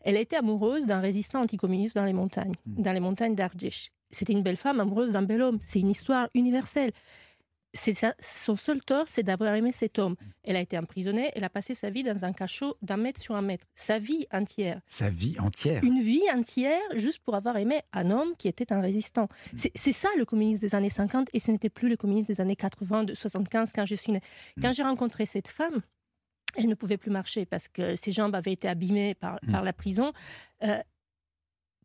[0.00, 3.92] Elle a été amoureuse d'un résistant anticommuniste dans les montagnes, dans les montagnes d'Ardèche.
[4.10, 5.58] C'était une belle femme amoureuse d'un bel homme.
[5.60, 6.92] C'est une histoire universelle.
[7.74, 10.16] Ça- son seul tort, c'est d'avoir aimé cet homme.
[10.44, 13.34] Elle a été emprisonnée, elle a passé sa vie dans un cachot d'un mètre sur
[13.36, 13.66] un mètre.
[13.74, 15.84] Sa vie entière Sa vie entière.
[15.84, 19.28] une vie entière juste pour avoir aimé un homme qui était un résistant.
[19.56, 22.40] C'est c'est ça le communisme des années 50 et ce n'était plus le communisme des
[22.40, 24.22] années 80, de 75 quand je suis née.
[24.62, 25.82] Quand j'ai rencontré cette femme,
[26.56, 29.52] elle ne pouvait plus marcher parce que ses jambes avaient été abîmées par, Mm.
[29.52, 30.14] par la prison.
[30.62, 30.78] Euh,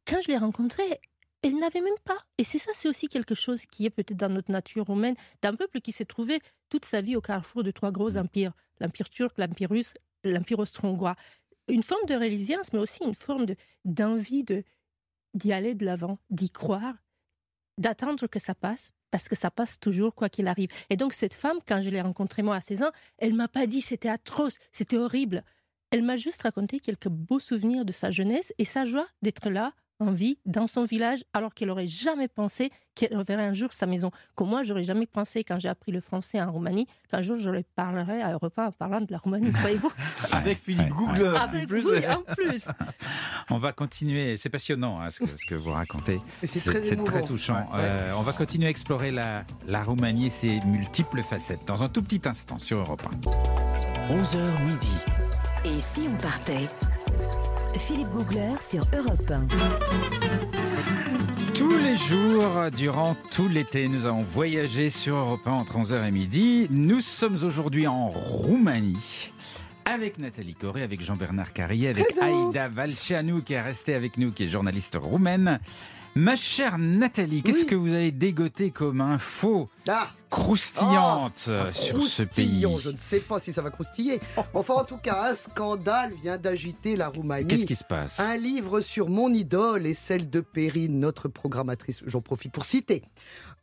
[0.08, 1.02] quand je l'ai rencontrée,
[1.44, 2.18] elle n'avait même pas.
[2.38, 5.56] Et c'est ça, c'est aussi quelque chose qui est peut-être dans notre nature romaine, d'un
[5.56, 9.38] peuple qui s'est trouvé toute sa vie au carrefour de trois gros empires, l'empire turc,
[9.38, 11.16] l'empire russe, l'empire austro-hongrois.
[11.68, 14.64] Une forme de résilience, mais aussi une forme de- d'envie de
[15.34, 16.96] d'y aller de l'avant, d'y croire,
[17.78, 20.70] d'attendre que ça passe, parce que ça passe toujours quoi qu'il arrive.
[20.90, 23.66] Et donc cette femme, quand je l'ai rencontrée moi à 16 ans, elle m'a pas
[23.66, 25.44] dit c'était atroce, c'était horrible.
[25.92, 29.74] Elle m'a juste raconté quelques beaux souvenirs de sa jeunesse et sa joie d'être là
[30.02, 33.86] en vie dans son village alors qu'elle aurait jamais pensé qu'elle reverrait un jour sa
[33.86, 34.12] maison.
[34.36, 37.50] Comme moi, j'aurais jamais pensé quand j'ai appris le français en Roumanie qu'un jour je
[37.50, 39.92] le parlerai à Europa en parlant de la Roumanie, croyez-vous?
[40.32, 41.38] Avec Philippe ouais, Googler.
[41.38, 41.86] Avec en plus.
[41.86, 42.68] oui, en plus.
[43.50, 44.38] On va continuer.
[44.38, 46.20] C'est passionnant hein, ce, que, ce que vous racontez.
[46.44, 47.68] C'est très très touchant.
[47.74, 47.80] Ouais.
[47.82, 51.90] Euh, on va continuer à explorer la, la Roumanie et ses multiples facettes dans un
[51.90, 53.04] tout petit instant sur Europe
[54.10, 54.16] 1.
[54.16, 54.98] 11h midi.
[55.64, 56.68] Et si on partait?
[57.78, 59.48] Philippe Googler sur Europe 1.
[61.54, 66.12] Tous les jours, durant tout l'été, nous avons voyagé sur Europe 1 entre 11h et
[66.12, 66.68] midi.
[66.70, 69.32] Nous sommes aujourd'hui en Roumanie.
[69.86, 72.06] Avec Nathalie Corée, avec Jean-Bernard Carrier, avec.
[72.22, 75.60] Aïda Valceanu qui est restée avec nous, qui est journaliste roumaine.
[76.14, 77.66] Ma chère Nathalie, qu'est-ce Oui.
[77.68, 83.22] que vous avez dégoté comme info Ah, croustillante euh, sur ce pays Je ne sais
[83.22, 84.20] pas si ça va croustiller.
[84.54, 87.48] Enfin, en tout cas, un scandale vient d'agiter la Roumanie.
[87.48, 88.20] Qu'est-ce qui se passe?
[88.20, 93.04] Un livre sur mon idole et celle de Perrine, notre programmatrice, j'en profite pour citer.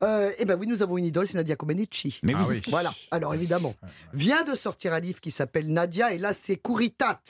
[0.03, 2.19] Euh, eh ben oui, nous avons une idole, c'est Nadia Comaneci.
[2.23, 2.63] Mais Ah oui.
[2.65, 2.71] oui.
[2.71, 3.75] Voilà, alors évidemment,
[4.15, 7.21] vient de sortir un livre qui s'appelle Nadia, et là c'est Kouritat.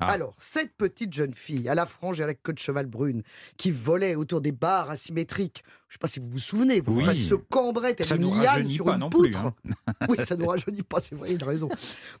[0.00, 0.12] Ah.
[0.12, 3.24] Alors, cette petite jeune fille, à la frange et à queue de cheval brune,
[3.56, 7.00] qui volait autour des bars asymétriques, je ne sais pas si vous vous souvenez, vous
[7.00, 7.18] Oui.
[7.18, 9.38] se cambrait telle Ça une liane sur pas une plus, poutre.
[9.46, 9.54] hein.
[10.08, 11.68] oui, ça nous rajeunit pas, c'est vrai, il a raison.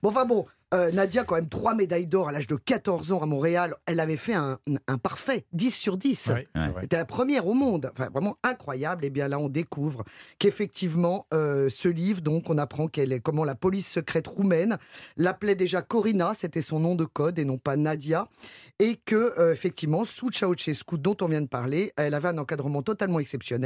[0.02, 3.20] Bon, enfin bon, euh, Nadia, quand même, trois médailles d'or à l'âge de 14 ans
[3.22, 6.28] à Montréal, elle avait fait un, un parfait, 10 sur 10.
[6.28, 6.48] Ouais.
[6.80, 9.04] C'était la première au monde, enfin vraiment incroyable.
[9.04, 10.04] Et bien là, on découvre
[10.38, 14.78] qu'effectivement, euh, ce livre, donc, on apprend qu'elle est comment la police secrète roumaine
[15.16, 18.28] l'appelait déjà Corina, c'était son nom de code et non pas Nadia,
[18.78, 22.82] et que euh, effectivement, sous Ceausescu, dont on vient de parler, elle avait un encadrement
[22.82, 23.57] totalement exceptionnel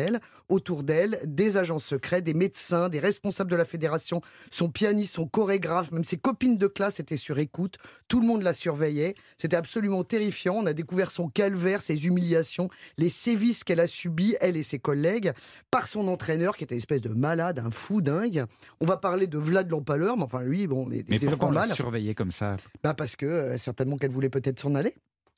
[0.49, 5.27] autour d'elle, des agents secrets, des médecins, des responsables de la fédération, son pianiste, son
[5.27, 7.79] chorégraphe, même ses copines de classe étaient sur écoute.
[8.09, 9.15] Tout le monde la surveillait.
[9.39, 10.57] C'était absolument terrifiant.
[10.57, 14.79] On a découvert son calvaire, ses humiliations, les sévices qu'elle a subis, elle et ses
[14.79, 15.33] collègues,
[15.71, 18.45] par son entraîneur, qui était une espèce de malade, un fou dingue.
[18.81, 21.49] On va parler de Vlad l'Empaleur, mais enfin, lui, bon, il est Mais déjà pourquoi
[21.49, 22.57] on l'a surveillé comme ça?
[22.83, 24.95] Bah parce que euh, certainement qu'elle voulait peut-être s'en aller.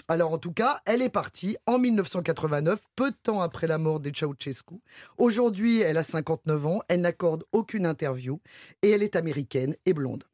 [0.06, 4.00] Alors en tout cas, elle est partie en 1989, peu de temps après la mort
[4.00, 4.74] de Ceausescu.
[5.16, 8.38] Aujourd'hui, elle a 59 ans, elle n'accorde aucune interview
[8.82, 10.24] et elle est américaine et blonde.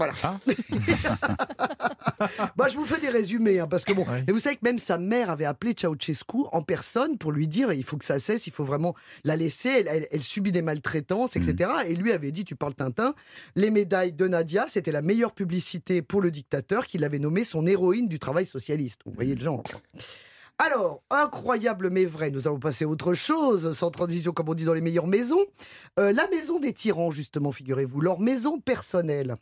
[0.00, 0.14] Voilà.
[0.22, 0.38] Ah.
[2.56, 4.04] bah, je vous fais des résumés, hein, parce que bon.
[4.04, 4.24] Ouais.
[4.26, 7.70] Et vous savez que même sa mère avait appelé Ceausescu en personne pour lui dire
[7.72, 9.68] il faut que ça cesse, il faut vraiment la laisser.
[9.68, 11.70] Elle, elle- elle subit des maltraitances, etc.
[11.86, 13.14] Et lui avait dit tu parles Tintin.
[13.56, 17.66] Les médailles de Nadia, c'était la meilleure publicité pour le dictateur qu'il avait nommé son
[17.66, 19.00] héroïne du travail socialiste.
[19.04, 19.62] Vous voyez le genre.
[20.58, 24.64] Alors, incroyable mais vrai, nous allons passer à autre chose, sans transition comme on dit
[24.64, 25.44] dans les meilleures maisons.
[25.98, 29.36] Euh, la maison des tyrans, justement, figurez-vous, leur maison personnelle.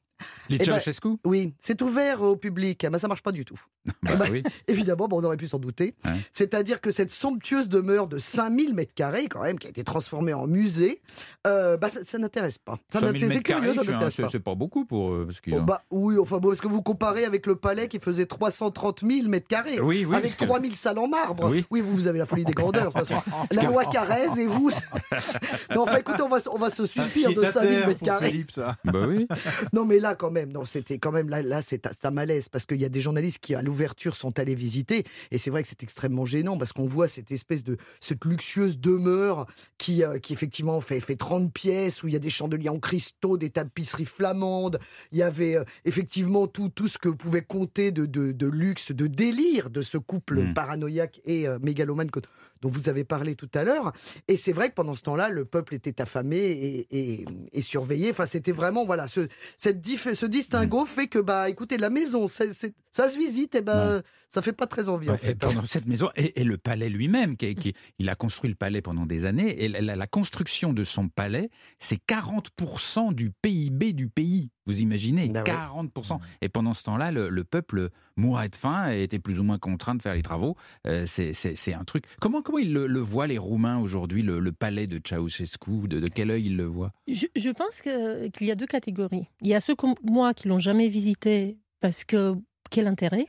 [0.49, 3.61] Les Eh ben, Ceausescu Oui, c'est ouvert au public, mais ça marche pas du tout.
[4.03, 4.43] Bah bah, oui.
[4.69, 5.95] Évidemment, bon, on aurait pu s'en douter.
[6.33, 10.35] C'est-à-dire que cette somptueuse demeure de 5000 mètres carrés, quand même, qui a été transformée
[10.35, 11.01] en musée,
[11.47, 12.79] euh, bah, ça, ça n'intéresse pas.
[12.93, 14.29] Ça 5000 n'intéresse- pas.
[14.31, 15.27] c'est pas beaucoup pour eux.
[15.27, 18.27] Parce Oh, bah, oui, enfin bon, est-ce que vous comparez avec le palais qui faisait
[18.27, 21.65] 330 000 mètres carrés Oui, oui, Avec parce que- 3000 salles en marbre Oui.
[21.71, 23.23] vous, vous avez la folie des grandeurs, de toute façon.
[23.53, 24.71] La loi Carrez et vous.
[25.75, 28.31] non, enfin, écoutez, on va, on va se suffire de 5000 mètres carrés.
[28.31, 28.77] Philippe, ça.
[28.85, 29.27] Bah oui.
[29.73, 32.65] Non, mais là, quand même, non, c'était quand même là, là, c'est un- malaise parce
[32.67, 35.69] qu'il y a des journalistes qui, à l'ouverture, sont allés visiter et c'est vrai que
[35.69, 40.33] c'est extrêmement gênant parce qu'on voit cette espèce de cette luxueuse demeure qui, euh, qui
[40.33, 44.07] effectivement fait, fait 30 pièces où il y a des chandeliers en cristaux, des tapisseries
[44.07, 44.79] flamandes.
[45.13, 48.93] Il y avait euh, effectivement tout, tout ce que pouvait compter de, de, de luxe,
[48.93, 50.55] de délire de ce couple Mm.
[50.55, 52.21] paranoïaque et euh, mégalomane que-
[52.63, 53.93] dont vous avez parlé tout à l'heure.
[54.29, 58.11] Et c'est vrai que pendant ce temps-là, le peuple était affamé et, et- et surveillé.
[58.11, 63.09] Enfin, c'était vraiment voilà ce, cette ce distinguo fait que bah écoutez la maison ça
[63.09, 65.35] se visite et ben ça fait pas très envie en Ouais, et fait.
[65.35, 68.83] pendant cette maison et, et le palais lui-même, qui, qui- il a construit le palais
[68.83, 73.93] pendant des années, et la, la- la construction de son palais, c'est 40% du PIB
[73.93, 74.51] du pays.
[74.67, 75.29] Vous imaginez?
[75.29, 75.51] Bah ouais.
[75.87, 76.19] 40%.
[76.43, 79.59] Et pendant ce temps-là, le, le peuple mourait de faim et était plus ou moins
[79.59, 80.57] contraint de faire les travaux.
[80.87, 81.33] Euh, c'est-
[81.73, 82.05] un truc.
[82.21, 85.89] Comment, comment ils le, le voient, les Roumains, aujourd'hui, le, le palais de Ceausescu?
[85.89, 89.27] De, de quel œil ils le voient Je, je pense qu'il y a deux catégories.
[89.43, 92.35] Il y a ceux comme moi qui l'ont jamais visité parce que
[92.71, 93.27] quel intérêt?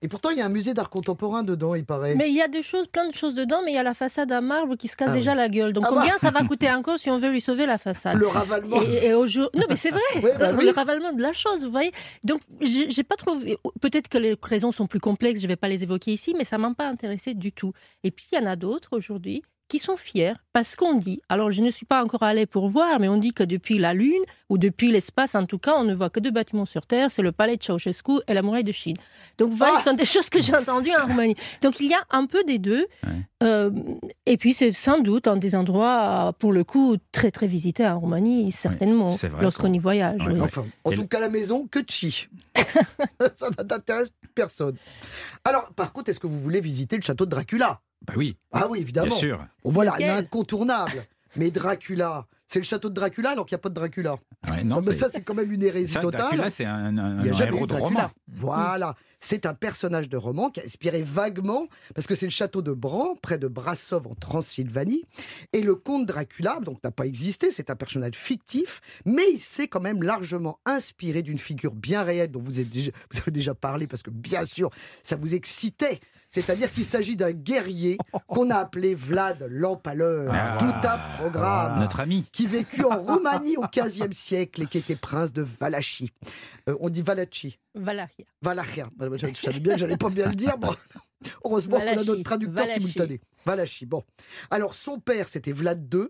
[0.00, 2.14] Et pourtant il y a un musée d'art contemporain dedans il paraît.
[2.14, 3.94] Mais il y a des choses, plein de choses dedans, mais il y a la
[3.94, 5.72] façade à marbre qui se casse Ah déjà la gueule.
[5.72, 5.96] Donc Ah bah.
[6.00, 8.80] combien ça va coûter encore si on veut lui sauver la façade Le ravalement.
[8.82, 9.50] et, et au jour...
[9.54, 10.00] Non, mais c'est vrai,
[10.38, 10.64] bah le, oui.
[10.66, 11.90] le ravalement de la chose, vous voyez.
[12.24, 13.58] Donc, j'ai j'ai pas trouvé.
[13.80, 16.58] Peut-être que les raisons sont plus complexes, je vais pas les évoquer ici, mais ça
[16.58, 17.72] m'a pas intéressé du tout.
[18.04, 21.50] Et puis, il y en a d'autres aujourd'hui qui sont fiers parce qu'on dit, alors
[21.50, 24.22] je ne suis pas encore allée pour voir, mais on dit que depuis la Lune,
[24.48, 27.22] ou depuis l'espace en tout cas, on ne voit que deux bâtiments sur Terre, c'est
[27.22, 28.96] le palais de Ceausescu et la muraille de Chine.
[29.36, 31.36] Donc vous voyez, Ah ce sont des choses que j'ai entendues en Roumanie.
[31.62, 32.86] Donc il y a un peu des deux.
[33.04, 33.12] Ouais.
[33.42, 33.70] Euh,
[34.26, 38.00] et puis c'est sans doute un des endroits, pour le coup, très très visités en
[38.00, 40.20] Roumanie, certainement, lorsqu'on y voyage.
[40.20, 40.40] Ouais, oui.
[40.40, 40.46] ouais.
[40.46, 42.28] Enfin, en tout cas, la maison, que de chi.
[43.34, 44.76] ça n'intéresse personne.
[45.44, 47.80] Alors, par contre, est-ce que vous voulez visiter le château de Dracula?
[48.06, 49.14] Bah oui, Ah oui, bien évidemment.
[49.16, 49.46] sûr.
[49.64, 51.04] Bon, voilà, Lequel un incontournable.
[51.36, 54.16] Mais Dracula, c'est le château de Dracula alors qu'il n'y a pas de Dracula.
[54.50, 56.20] Ouais, non, Ah, mais ça, c'est quand même une hérésie ça, totale.
[56.22, 57.88] Dracula, c'est un, un- Il n'y a un jamais eu héros de Dracula.
[58.00, 58.10] roman.
[58.32, 58.94] Voilà.
[59.20, 62.72] C'est un personnage de roman qui a inspiré vaguement, parce que c'est le château de
[62.72, 65.02] Bran, près de Brassov, en Transylvanie.
[65.52, 69.66] Et le comte Dracula, donc, n'a pas existé, c'est un personnage fictif, mais il s'est
[69.68, 73.54] quand même largement inspiré d'une figure bien réelle dont vous avez, déjà, vous avez déjà
[73.54, 74.70] parlé, parce que bien sûr,
[75.02, 76.00] ça vous excitait.
[76.30, 77.96] C'est-à-dire qu'il s'agit d'un guerrier
[78.28, 80.30] qu'on a appelé Vlad l'Empaleur.
[80.32, 80.58] Ah.
[80.58, 82.24] Tout un programme Notre ami.
[82.32, 86.12] qui vécut en Roumanie au XVe siècle et qui était prince de Valachie.
[86.68, 87.58] Euh, on dit Valachi.
[87.74, 88.08] Valaria.
[88.42, 88.88] Valachia.
[88.96, 90.58] Bah, Je, je savais bien que j'allais pas bien le dire.
[90.58, 90.74] Bon.
[91.44, 92.08] Heureusement qu'on a Valachi.
[92.08, 92.80] notre traducteur Valachi.
[92.80, 93.20] simultané.
[93.46, 93.86] Valachi.
[93.86, 94.04] Bon.
[94.50, 96.08] Alors, son père, c'était Vlad II,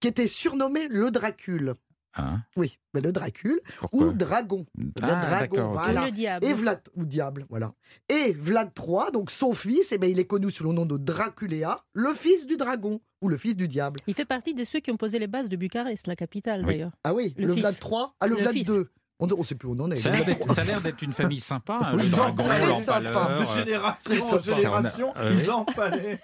[0.00, 1.74] qui était surnommé le Dracule.
[2.16, 4.66] Hein Oui, mais le Dracule Pourquoi ou Dragon.
[4.76, 6.06] Le Ah, dragon, voilà.
[6.06, 6.44] Le diable.
[6.44, 7.72] Et Vlad, ou diable, voilà.
[8.08, 10.96] Et Vlad III, donc son fils, eh ben, il est connu sous le nom de
[10.96, 14.00] Draculéa, le fils du dragon, ou le fils du diable.
[14.08, 16.72] Il fait partie de ceux qui ont posé les bases de Bucarest, la capitale Oui.
[16.74, 16.92] d'ailleurs.
[17.04, 17.84] Ah oui, le, Le Vlad fils.
[17.86, 18.68] III, ah le, Le Vlad fils.
[18.68, 18.80] II.
[19.22, 19.96] On ne sait plus où on en est.
[19.96, 21.78] Ça a l'air d'être- une famille sympa.
[21.82, 23.34] hein, Oui, le ils ont dragon, très l'empaleur, sympa.
[23.38, 25.66] De euh, génération en génération, Euh, ils en.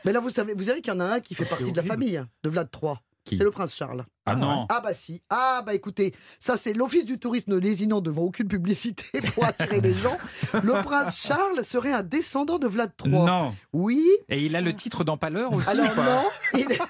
[0.07, 1.73] Mais là, vous savez, vous savez qu'il y en a un qui fait C'est partie
[1.73, 2.95] de la famille de Vlad III.
[3.27, 4.07] Qui C'est le prince Charles.
[4.29, 4.67] Ah non.
[4.71, 5.23] Ah bah si.
[5.31, 9.81] Ah bah écoutez, ça c'est l'office du tourisme ne lésinant devant aucune publicité pour attirer
[9.81, 10.17] les gens.
[10.65, 13.13] Le prince Charles serait un descendant de Vlad III.
[13.13, 13.55] Non.
[13.73, 14.03] Oui.
[14.29, 16.81] Et il a le titre d'empaleur aussi Alors non, est-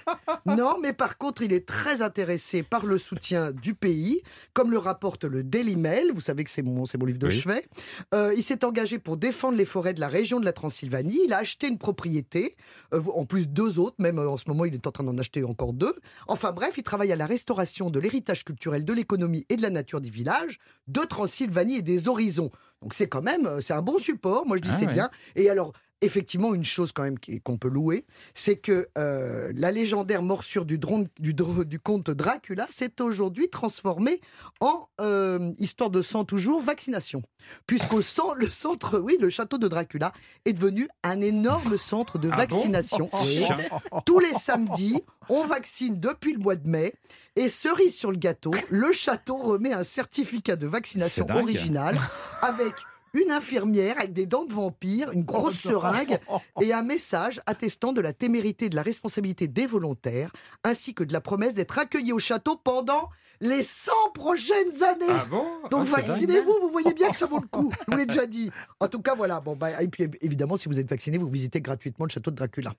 [0.46, 4.22] non, mais par contre, il est très intéressé par le soutien du pays,
[4.54, 6.12] comme le rapporte le Daily Mail.
[6.14, 7.34] Vous savez que c'est mon, c'est mon livre de Oui.
[7.36, 7.66] chevet.
[8.14, 11.20] Euh, il s'est engagé pour défendre les forêts de la région de la Transylvanie.
[11.26, 12.54] Il a acheté une propriété,
[12.94, 13.96] euh, en plus deux autres.
[13.98, 15.94] Même euh, en ce moment, il est en train d'en acheter encore deux.
[16.28, 19.70] Enfin bref, il travaille à la restauration de l'héritage culturel, de l'économie et de la
[19.70, 20.58] nature du village,
[20.88, 22.50] de Transylvanie et des horizons.
[22.82, 24.46] Donc c'est quand même, euh, c'est un bon support.
[24.46, 24.92] Moi je dis Ah c'est ouais.
[24.92, 25.10] bien.
[25.34, 28.04] Et alors, effectivement, une chose quand même qu'on peut louer,
[28.34, 34.20] c'est que euh, la légendaire morsure du, drone, du, du comte Dracula s'est aujourd'hui transformée
[34.60, 37.22] en euh, histoire de sang toujours vaccination,
[37.66, 40.12] puisqu'au cent- le centre, oui, le château de Dracula
[40.44, 43.08] est devenu un énorme centre de Ah bon vaccination.
[43.12, 44.00] Oh.
[44.04, 46.94] Tous les samedis, on vaccine depuis le mois de mai.
[47.38, 51.98] Et cerise sur le gâteau, le château remet un certificat de vaccination original
[52.40, 52.72] avec
[53.16, 56.18] une infirmière avec des dents de vampire, une grosse seringue
[56.60, 60.30] et un message attestant de la témérité et de la responsabilité des volontaires,
[60.64, 63.08] ainsi que de la promesse d'être accueillis au château pendant
[63.42, 65.04] les 100 prochaines années.
[65.10, 65.44] Ah bon?
[65.70, 67.70] Donc Ah, vaccinez-vous, vous voyez bien que ça vaut le coup.
[67.86, 68.50] Je vous l'ai déjà dit.
[68.80, 69.40] En tout cas, voilà.
[69.40, 72.36] Bon, bah, et puis évidemment, si vous êtes vacciné, vous visitez gratuitement le château de
[72.36, 72.72] Dracula.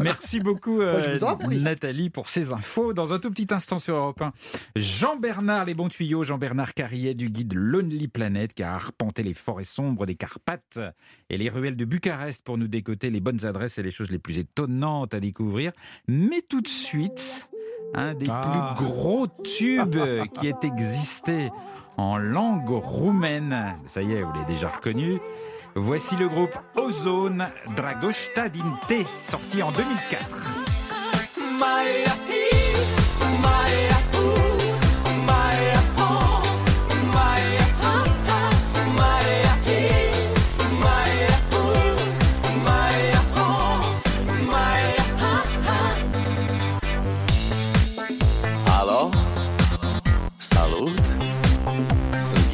[0.00, 1.58] Merci beaucoup, Bah, euh.
[1.58, 2.92] Nathalie, pour ces infos.
[2.92, 4.32] Dans un tout petit instant sur Europe 1,
[4.76, 9.64] Jean-Bernard, les bons tuyaux, Jean-Bernard Carrier du guide Lonely Planet, qui a arpenté les forêts
[9.74, 10.78] sombres des Carpates
[11.30, 14.18] et les ruelles de Bucarest pour nous décoter les bonnes adresses et les choses les
[14.18, 15.72] plus étonnantes à découvrir.
[16.06, 17.48] Mais tout de suite,
[17.94, 18.74] un des Ah.
[18.76, 19.96] plus gros tubes
[20.34, 21.50] qui ait existé
[21.96, 23.74] en langue roumaine.
[23.86, 25.18] Ça y est, vous l'avez déjà reconnu.
[25.76, 30.64] Voici le groupe Ozone Dragosta Dinte, sorti en 2004.
[31.60, 32.33] Alo,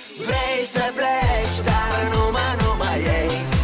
[0.25, 3.60] vrei să pleci, dar nu mă, nu mai ei.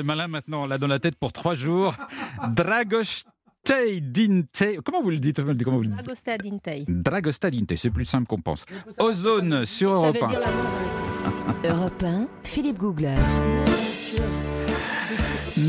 [0.00, 1.94] C'est malin maintenant, on l'a dans la tête pour trois jours.
[2.56, 3.26] Dragoste
[3.66, 4.64] Dinte.
[4.82, 6.84] Comment vous le dites Comment vous le dites Dragostea din tei.
[6.88, 8.64] Dragosta Dinte, c'est plus simple qu'on pense.
[8.98, 10.28] Ozone sur Europe veut 1.
[10.28, 11.70] dire l'amour dans l'équipe.
[11.70, 13.16] Europe 1, Philippe Googler.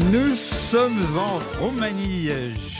[0.09, 2.29] Nous sommes en Roumanie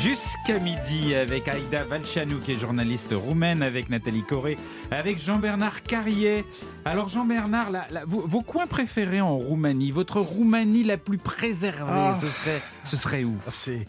[0.02, 4.58] jusqu'à midi avec Aïda Valchanou qui est journaliste roumaine, avec Nathalie Corré,
[4.90, 6.44] avec Jean-Bernard Carrier.
[6.84, 11.92] Alors Jean-Bernard, la- la- vos, vos coins préférés en Roumanie, votre Roumanie la plus préservée,
[11.94, 12.18] Ah.
[12.20, 13.36] ce, serait, ce serait où?
[13.50, 13.88] C'est,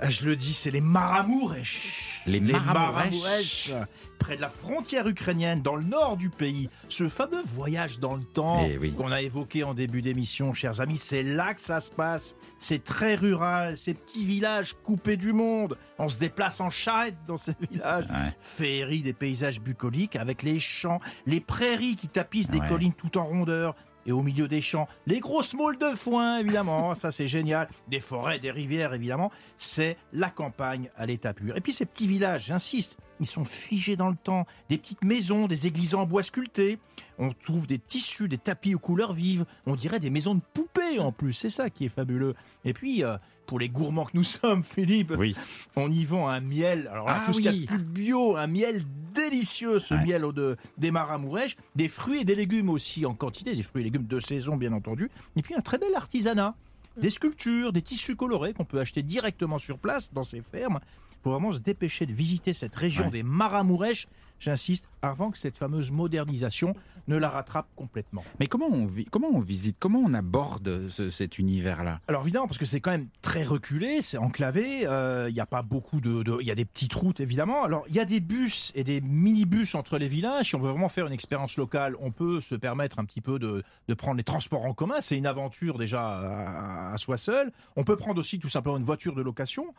[0.00, 2.07] ah, je le dis, c'est les Maramourèches.
[2.26, 2.40] Les.
[2.40, 3.72] Maramourèches,
[4.18, 6.68] près de la frontière ukrainienne, dans le nord du pays.
[6.88, 8.92] Ce fameux voyage dans le temps Eh oui.
[8.92, 12.36] qu'on a évoqué en début d'émission, chers amis, c'est là que ça se passe.
[12.58, 15.78] C'est très rural, ces petits villages coupés du monde.
[15.98, 18.06] On se déplace en charrette dans ces villages.
[18.06, 18.30] Ouais.
[18.40, 23.24] Féerie des paysages bucoliques avec les champs, les prairies qui tapissent des collines tout en
[23.24, 23.74] rondeur.
[24.08, 27.68] Et au milieu des champs, les grosses moules de foin, évidemment, ça c'est génial.
[27.88, 29.30] Des forêts, des rivières, évidemment.
[29.58, 31.54] C'est la campagne à l'état pur.
[31.56, 34.46] Et puis ces petits villages, j'insiste, ils sont figés dans le temps.
[34.70, 36.78] Des petites maisons, des églises en bois sculptés.
[37.18, 39.44] On trouve des tissus, des tapis aux couleurs vives.
[39.66, 41.34] On dirait des maisons de poupées en plus.
[41.34, 42.34] C'est ça qui est fabuleux.
[42.64, 45.36] Et puis, euh, pour les gourmands que nous sommes, Philippe, Oui.
[45.76, 46.88] on y vend un miel.
[46.90, 48.84] Alors là, Ah tout ce qu'il y a de plus bio, un miel
[49.18, 50.04] délicieux, ce Ouais.
[50.04, 53.82] miel au de, des Maramourèches, des fruits et des légumes aussi en quantité, des fruits
[53.82, 56.54] et légumes de saison bien entendu, et puis un très bel artisanat,
[56.96, 60.80] des sculptures, des tissus colorés qu'on peut acheter directement sur place dans ces fermes.
[61.12, 63.10] Il faut vraiment se dépêcher de visiter cette région Ouais.
[63.10, 64.06] des Maramourèches,
[64.38, 66.74] j'insiste, avant que cette fameuse modernisation
[67.06, 68.22] ne la rattrape complètement.
[68.38, 72.00] Mais comment on, comment on visite, comment on aborde ce- cet univers-là?
[72.08, 75.46] Alors évidemment, parce que c'est quand même très reculé, c'est enclavé, euh, il n'y a
[75.46, 76.22] pas beaucoup de...
[76.22, 77.62] de- Il y a des petites routes évidemment.
[77.62, 80.48] Alors il y a des bus et des minibus entre les villages.
[80.50, 83.38] Si on veut vraiment faire une expérience locale, on peut se permettre un petit peu
[83.38, 84.96] de, de prendre les transports en commun.
[85.00, 87.52] C'est une aventure déjà à, à soi seul.
[87.76, 89.74] On peut prendre aussi tout simplement une voiture de location.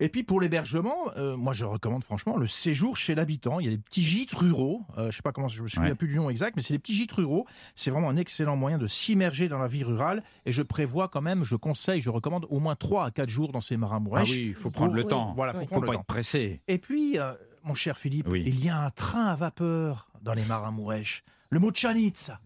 [0.00, 3.58] Et puis pour l'hébergement, euh, moi je recommande franchement le séjour chez l'habitant.
[3.58, 4.82] Il y a des petits gîtes ruraux.
[4.96, 5.94] Euh, je sais pas comment, je me souviens Ouais.
[5.94, 7.46] plus du nom exact, mais c'est des petits gîtes ruraux.
[7.74, 10.22] C'est vraiment un excellent moyen de s'immerger dans la vie rurale.
[10.46, 13.52] Et je prévois quand même, je conseille, je recommande au moins 3 à 4 jours
[13.52, 14.30] dans ces Ah Maramourèches.
[14.30, 15.32] oui, il faut prendre le temps.
[15.36, 16.00] Voilà, faut Il faut prendre pas temps.
[16.00, 16.60] être pressé.
[16.68, 17.32] Et puis, euh,
[17.64, 18.42] mon cher Philippe, Oui.
[18.46, 21.22] il y a un train à vapeur dans les Maramourèches.
[21.50, 22.40] Le Mochanitsa.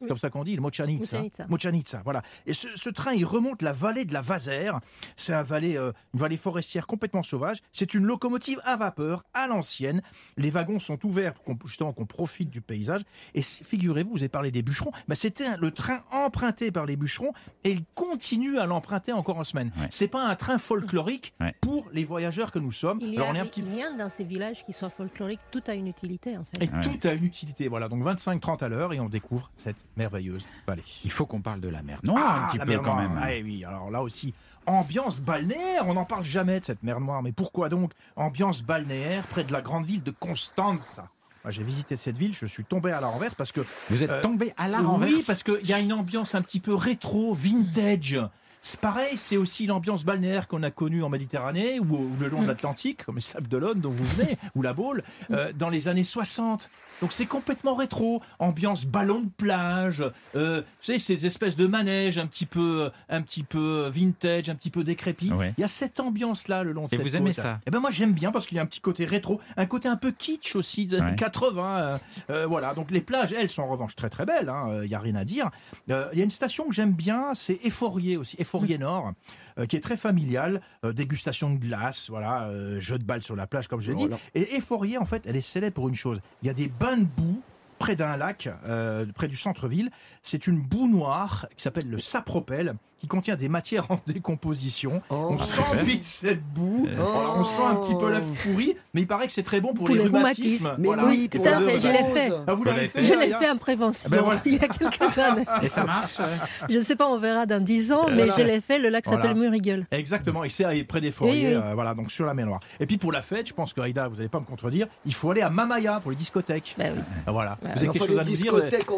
[0.00, 0.08] C'est Oui.
[0.08, 1.18] comme ça qu'on dit, le Mochanitsa.
[1.18, 1.46] Mochanitsa.
[1.48, 2.22] Mochanitsa, voilà.
[2.46, 4.80] Et ce, ce train, il remonte la vallée de la Vazère.
[5.14, 7.58] C'est un vallée, euh, une vallée forestière complètement sauvage.
[7.70, 10.00] C'est une locomotive à vapeur à l'ancienne.
[10.38, 13.02] Les wagons sont ouverts pour qu'on, justement qu'on profite du paysage.
[13.34, 14.90] Et figurez-vous, vous avez parlé des bûcherons.
[15.06, 17.32] Bah, c'était le train emprunté par les bûcherons
[17.64, 19.70] et il continue à l'emprunter encore en semaine.
[19.78, 19.86] Ouais.
[19.90, 21.54] C'est pas un train folklorique Ouais.
[21.60, 22.98] pour les voyageurs que nous sommes.
[23.02, 25.40] Il y Alors, a on est un petit rien dans ces villages qui soit folklorique,
[25.50, 26.62] tout a une utilité en fait.
[26.64, 26.80] Et Ouais.
[26.80, 27.68] tout a une utilité.
[27.68, 30.82] Voilà, donc 25-30 à l'heure et on découvre cette merveilleuse vallée.
[31.04, 32.00] Il faut qu'on parle de la mer.
[32.04, 33.08] Non, Ah, un petit la peu mer quand Noire.
[33.08, 33.18] même.
[33.18, 33.22] hein.
[33.26, 34.32] Ah, oui, alors là aussi,
[34.66, 35.86] ambiance balnéaire.
[35.86, 37.22] On n'en parle jamais de cette mer Noire.
[37.22, 41.08] Mais pourquoi donc ambiance balnéaire près de la grande ville de Constanza
[41.48, 44.20] J'ai visité cette ville, je suis tombé à la renverse parce que Vous êtes Euh,
[44.22, 47.34] tombé à la oui, renverse parce qu'il y a une ambiance un petit peu rétro,
[47.34, 48.18] vintage.
[48.62, 52.42] C'est pareil, c'est aussi l'ambiance balnéaire qu'on a connue en Méditerranée ou, ou le long
[52.42, 55.88] de l'Atlantique, comme les Sables d'Olonne dont vous venez, ou la Baule, euh, dans les
[55.88, 56.68] années 60.
[57.00, 60.04] Donc c'est complètement rétro, ambiance ballon de plage,
[60.36, 64.54] euh, vous savez ces espèces de manèges un petit peu, un petit peu vintage, un
[64.54, 65.32] petit peu décrépit.
[65.32, 65.54] Ouais.
[65.56, 67.42] Il y a cette ambiance-là le long de Et cette vous aimez côte.
[67.42, 69.64] ça Eh ben moi j'aime bien parce qu'il y a un petit côté rétro, un
[69.64, 71.16] côté un peu kitsch aussi des années Ouais.
[71.16, 71.78] 80.
[71.78, 71.98] euh,
[72.28, 74.52] euh, voilà, donc les plages, elles sont en revanche très très belles,
[74.82, 75.48] il n'y a rien à dire.
[75.90, 79.12] Euh, Il y a une station que j'aime bien, c'est Efforier aussi, Efforier Nord,
[79.58, 83.36] euh, qui est très familiale, euh, dégustation de glace, voilà, euh, jeu de balle sur
[83.36, 84.06] la plage comme je l'ai dit.
[84.06, 84.18] Voilà.
[84.34, 86.96] Et Efforier en fait, elle est célèbre pour une chose, il y a des bains
[86.96, 87.42] de boue
[87.80, 89.90] près d'un lac, euh, près du centre-ville.
[90.22, 95.00] C'est une boue noire qui s'appelle le sapropel, qui contient des matières en décomposition.
[95.10, 95.28] Oh.
[95.30, 97.02] on sent vite cette boue, Oh.
[97.36, 99.86] On sent un petit peu l'œuf pourri, mais il paraît que c'est très bon pour,
[99.86, 100.66] Pour les, les rhumatismes.
[100.68, 100.74] rhumatismes.
[100.78, 101.04] Mais Voilà.
[101.06, 102.32] oui, tout à fait, je l'ai fait.
[102.46, 104.40] Ah, vous l'avez fait Je l'ai fait en prévention Eh ben voilà.
[104.44, 105.44] il y a quelques années.
[105.62, 106.36] Et ça marche euh
[106.68, 108.34] Je ne sais pas, on verra dans 10 ans, mais Voilà.
[108.36, 108.78] je l'ai fait.
[108.78, 109.22] Le lac Voilà.
[109.22, 109.86] s'appelle Murigueul.
[109.90, 111.54] Exactement, et c'est près des forêts, Oui, oui.
[111.54, 112.60] euh, voilà, donc sur la mer Noire.
[112.80, 115.14] Et puis pour la fête, je pense que Aïda, vous n'allez pas me contredire, il
[115.14, 116.74] faut aller à Mamaya pour les discothèques.
[116.78, 117.02] Ben oui.
[117.26, 117.58] Ah, Voilà.
[117.62, 118.90] Vous avez quelque chose à nous dire Quelques.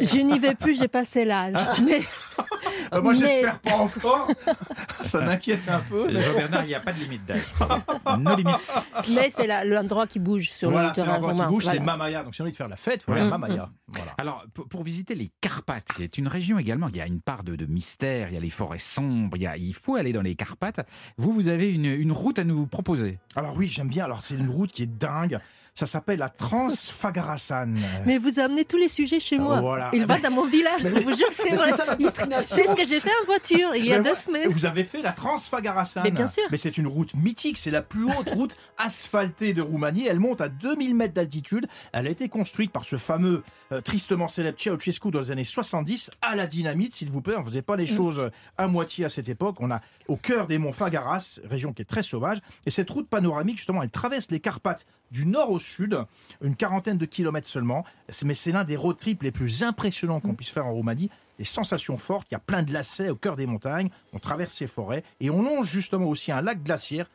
[0.00, 1.54] Je n'y vais plus, j'ai passé l'âge.
[1.84, 2.02] Mais
[2.92, 4.28] Ah, moi, Mais- j'espère pas encore.
[5.02, 6.06] Ça m'inquiète un peu.
[6.12, 7.42] mais- Jean-Bernard, il n'y a pas de limite d'âge.
[8.18, 8.74] No limite.
[9.14, 11.50] Mais c'est l'endroit qui bouge sur Voilà, le c'est terrain l'endroit qui romain.
[11.50, 11.78] bouge, c'est.
[11.80, 12.22] Mamaya.
[12.24, 13.70] Donc si on de faire la fête, il faut aller à Mamaya.
[13.88, 14.12] Voilà.
[14.18, 17.20] Alors, pour, pour visiter les Carpates, qui est une région également, il y a une
[17.20, 19.96] part de, de mystère, il y a les forêts sombres, il, y a- il faut
[19.96, 20.80] aller dans les Carpates.
[21.16, 23.18] Vous, vous avez une, une route à nous proposer?
[23.36, 24.04] Alors oui, j'aime bien.
[24.04, 25.38] Alors c'est une route qui est dingue.
[25.78, 27.74] Ça s'appelle la Transfagarasan.
[28.04, 29.60] Mais vous amenez tous les sujets chez moi.
[29.60, 29.90] Voilà.
[29.92, 31.70] Il va dans mon village, je vous jure que c'est vrai.
[32.42, 34.48] c'est ce que j'ai fait en voiture il y a Mais deux semaines.
[34.48, 36.00] Vous avez fait la Transfagarasan.
[36.02, 36.42] Mais bien sûr.
[36.50, 40.08] Mais c'est une route mythique, c'est la plus haute route asphaltée de Roumanie.
[40.08, 41.68] Elle monte à 2000 mètres d'altitude.
[41.92, 46.10] Elle a été construite par ce fameux, euh, tristement célèbre Ceausescu dans les années 70
[46.22, 47.36] à la dynamite, s'il vous plaît.
[47.36, 49.58] On ne faisait pas les choses euh, à moitié à cette époque.
[49.60, 52.38] On a au cœur des monts Fagaras, région qui est très sauvage.
[52.66, 55.67] Et cette route panoramique, justement, elle traverse les Carpates du nord au sud,
[56.42, 57.84] une quarantaine de kilomètres seulement.
[58.24, 61.10] Mais c'est l'un des road trips les plus impressionnants qu'on puisse faire en Roumanie.
[61.38, 64.52] Des sensations fortes, il y a plein de lacets au cœur des montagnes, on traverse
[64.52, 67.08] ces forêts et on longe justement aussi un lac glaciaire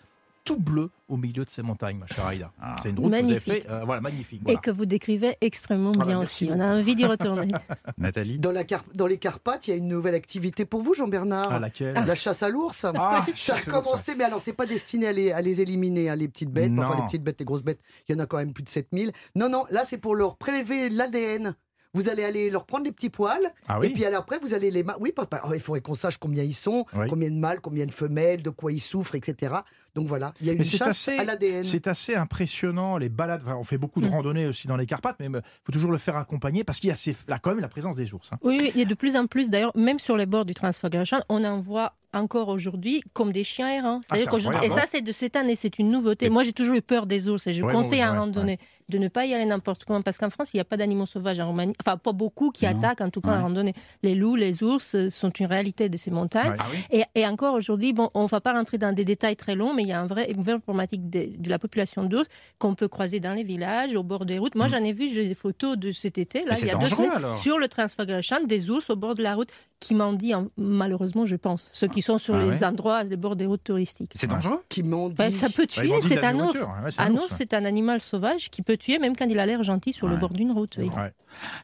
[0.44, 2.52] tout bleu au milieu de ces montagnes, ma chère Aïda.
[2.82, 3.39] C'est une route Magnifique.
[3.39, 4.41] que vous avez fait, euh, voilà, magnifique.
[4.50, 6.54] Et que vous décrivez extrêmement Voilà, bien merci aussi.
[6.54, 7.48] On a envie d'y retourner.
[7.98, 10.94] Nathalie Dans, la Car- dans les Carpates, il y a une nouvelle activité pour vous,
[10.94, 11.52] Jean-Bernard.
[11.52, 12.84] À laquelle La chasse à l'ours.
[12.86, 13.84] Ah, ça a chasse à l'ours.
[13.89, 16.72] commencé, mais alors c'est pas destiné à les, à les éliminer, hein, les petites bêtes.
[16.78, 16.96] Enfin, Non.
[17.02, 17.80] les petites bêtes, les grosses bêtes,
[18.10, 19.12] il y en a quand même plus de 7000.
[19.36, 21.56] Non, non, là c'est pour leur prélever l'ADN.
[21.96, 24.56] Vous allez aller leur prendre les petits poils, Ah oui et puis alors après vous
[24.56, 24.82] allez les...
[24.82, 27.06] ma- Oui, papa, oh, il faudrait qu'on sache combien ils sont, Oui.
[27.08, 29.54] combien de mâles, combien de femelles, de quoi ils souffrent, etc.
[29.96, 31.64] Donc voilà, il y a une chasse assez- à l'ADN.
[31.64, 33.41] C'est assez impressionnant, les balades.
[33.46, 34.12] enfin, on fait beaucoup de Mm.
[34.12, 36.91] randonnées aussi dans les Carpates, mais il faut toujours le faire accompagner parce qu'il y
[36.91, 38.32] a ces- là, quand même la présence des ours.
[38.34, 38.38] hein.
[38.41, 40.54] Oui, oui, il y a de plus en plus, d'ailleurs, même sur les bords du
[40.56, 44.02] Transfagration, on en voit encore aujourd'hui comme des chiens errants.
[44.12, 44.18] Ah,
[44.64, 46.26] et ça, c'est de cette année, c'est une nouveauté.
[46.28, 48.20] Et- Moi, j'ai toujours eu peur des ours et je Ouais, conseille à un ouais,
[48.20, 50.78] randonnée de ne pas y aller n'importe comment parce qu'en France, il n'y a pas
[50.78, 51.74] d'animaux sauvages en Roumanie.
[51.84, 52.78] Enfin, pas beaucoup qui Non.
[52.78, 53.38] attaquent, en tout cas Ouais.
[53.38, 53.74] en randonnée.
[54.04, 56.52] Les loups, les ours euh, sont une réalité de ces montagnes.
[56.52, 56.58] Ouais.
[56.60, 59.36] Ah oui Et, et encore aujourd'hui, bon, on ne va pas rentrer dans des détails
[59.36, 62.03] très longs, mais il y a un vrai, une vraie problématique de, de la population
[62.03, 62.27] d'ours
[62.57, 64.55] qu'on peut croiser dans les villages, au bord des routes.
[64.55, 64.69] Moi, Mm.
[64.69, 67.11] j'en ai vu j'ai des photos de cet été, là, il y a deux semaines,
[67.11, 67.36] alors.
[67.36, 71.36] sur le Transfagration, des ours au bord de la route qui m'ont dit, malheureusement, je
[71.36, 74.13] pense, ceux qui sont sur Ah les ouais endroits, les bords des routes touristiques.
[74.15, 75.21] C'est dangereux Qui m'ont dit.
[75.21, 76.43] Ouais, ça peut tuer, c'est un ours.
[76.55, 79.25] nourriture, ouais, c'est un Un ours, c'est un animal sauvage qui peut tuer même quand
[79.25, 80.75] il a l'air gentil sur le bord d'une route.
[80.77, 80.89] oui.
[80.95, 81.11] Ouais.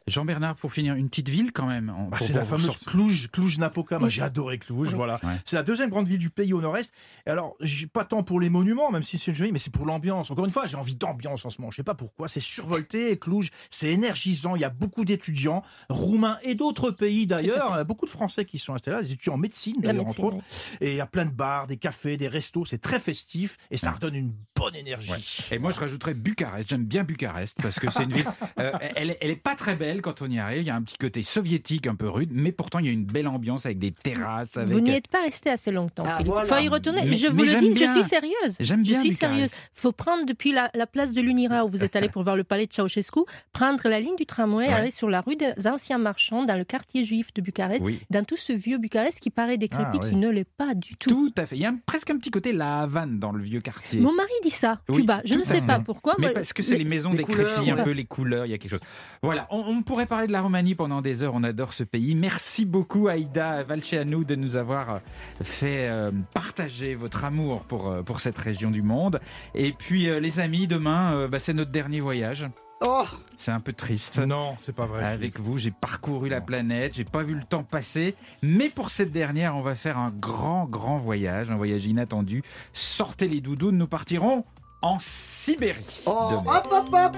[0.06, 1.92] Jean-Bernard, pour finir, une petite ville quand même.
[2.10, 2.76] Bah, c'est la fameuse.
[2.78, 3.98] Cluj, Cluj-Napoca.
[3.98, 5.18] Moi, j'ai adoré Cluj, voilà.
[5.44, 6.92] C'est la deuxième grande ville du pays au nord-est.
[7.26, 10.30] Alors, j'ai pas tant pour les monuments, même si c'est joli, mais c'est pour l'ambiance.
[10.30, 11.70] Encore une fois, j'ai envie d'ambiance en ce moment.
[11.70, 12.28] Je sais pas pourquoi.
[12.28, 13.50] C'est survolté, Cluj.
[13.70, 14.56] C'est énergisant.
[14.56, 17.68] Il y a beaucoup d'étudiants, roumains et d'autres pays d'ailleurs.
[17.74, 20.06] Il y a Beaucoup de Français qui sont installés là, des étudiants en médecine d'ailleurs,
[20.06, 20.36] entre autres.
[20.80, 22.64] Et il y a plein de bars, des cafés, des restos.
[22.64, 25.10] C'est très festif et ça redonne une bonne énergie.
[25.10, 25.18] Ouais.
[25.52, 26.68] Et moi, je rajouterais Bucarest.
[26.68, 28.24] J'aime bien Bucarest parce que c'est une ville.
[28.58, 30.60] euh, elle, est- elle est pas très belle quand on y arrive.
[30.62, 32.92] Il y a un petit côté soviétique un peu rude, mais pourtant il y a
[32.92, 34.56] une belle ambiance avec des terrasses.
[34.56, 34.70] Avec...
[34.72, 36.26] Vous n'y êtes pas resté assez longtemps, Ah, Philippe.
[36.26, 36.46] Il voilà.
[36.48, 37.02] faut y retourner.
[37.04, 37.88] Mais- je vous mais le dis, bien.
[37.94, 38.56] je suis sérieuse.
[38.60, 39.34] J'aime Je bien suis Bucarest.
[39.36, 39.50] sérieuse.
[39.54, 42.36] Il faut prendre depuis la, la place de l'Unira où vous êtes allé pour voir
[42.36, 43.20] le palais de Ceausescu,
[43.52, 44.72] prendre la ligne du tramway, Ouais.
[44.72, 48.00] aller sur la rue des anciens marchands dans le quartier juif de Bucarest, Oui.
[48.10, 50.10] dans tout ce vieux Bucarest qui paraît décrépit, Ah, oui.
[50.10, 51.08] qui ne l'est pas du tout.
[51.10, 51.56] Tout à fait.
[51.56, 54.00] Il y a un- presque un petit côté la Havane dans le vieux quartier.
[54.00, 55.20] Mon mari dit ça, Oui, Cuba.
[55.24, 56.14] Je ne sais pas pourquoi.
[56.18, 57.84] Mais parce que c'est les maisons les décrépies, couleurs, un ouais.
[57.84, 58.80] peu les couleurs, il y a quelque chose.
[59.22, 62.14] Voilà, on, on pourrait parler de la Roumanie pendant des heures, on adore ce pays.
[62.14, 64.98] Merci beaucoup Aïda Valceanu de nous avoir euh,
[65.42, 69.20] fait euh, partager votre amour pour, euh, pour cette région du monde.
[69.54, 72.46] Et puis euh, les amis, demain, euh, bah, c'est notre dernier voyage.
[72.86, 73.04] Oh,
[73.36, 74.18] C'est un peu triste.
[74.20, 75.04] Non, c'est pas vrai.
[75.04, 79.12] Avec vous, j'ai parcouru la planète, j'ai pas vu le temps passer, mais pour cette
[79.12, 82.42] dernière, on va faire un grand, grand voyage, un voyage inattendu.
[82.72, 84.46] Sortez les doudounes, nous partirons
[84.82, 86.02] en Sibérie.
[86.06, 87.16] oh, hop, hop, hop.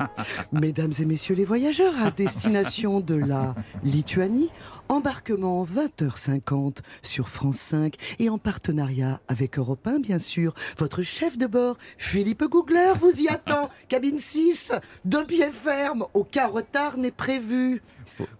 [0.52, 4.50] Mesdames et messieurs les voyageurs, à destination de la Lituanie,
[4.88, 10.54] embarquement 20h50 sur France 5 et en partenariat avec Europe 1, bien sûr.
[10.78, 13.70] Votre chef de bord, Philippe Googler, vous y attend.
[13.88, 14.72] Cabine 6,
[15.04, 17.82] deux pieds fermes, aucun retard n'est prévu.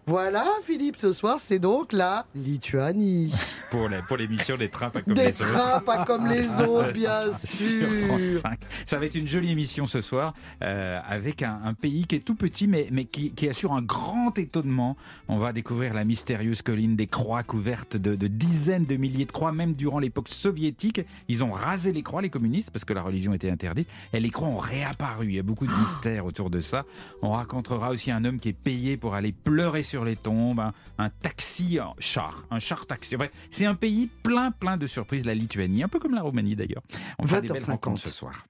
[0.07, 3.33] Voilà, Philippe, ce soir, c'est donc la Lituanie.
[3.71, 5.53] Pour les- pour l'émission des trains pas comme Des les autres.
[5.53, 8.41] trains pas comme les autres, bien Sur France sûr.
[8.41, 8.59] 5.
[8.87, 12.21] Ça va être une jolie émission ce soir euh, avec un, un pays qui est
[12.21, 14.97] tout petit mais, mais qui, qui assure un grand étonnement.
[15.29, 19.33] On va découvrir la mystérieuse colline des croix couvertes de, de dizaines de milliers de
[19.33, 21.01] croix, même durant l'époque soviétique.
[21.29, 23.89] Ils ont rasé les croix, les communistes, parce que la religion était interdite.
[24.13, 25.27] Et les croix ont réapparu.
[25.29, 26.85] Il y a beaucoup de mystères autour de ça.
[27.23, 30.75] On racontera aussi un homme qui est payé pour aller pleurer sur les tombes, un,
[30.99, 33.17] un taxi, un char, un char taxi.
[33.51, 36.83] C'est un pays plein, plein de surprises, la Lituanie, un peu comme la Roumanie d'ailleurs.
[37.19, 37.71] On va faire des belles 20h50.
[37.71, 38.47] rencontres ce soir.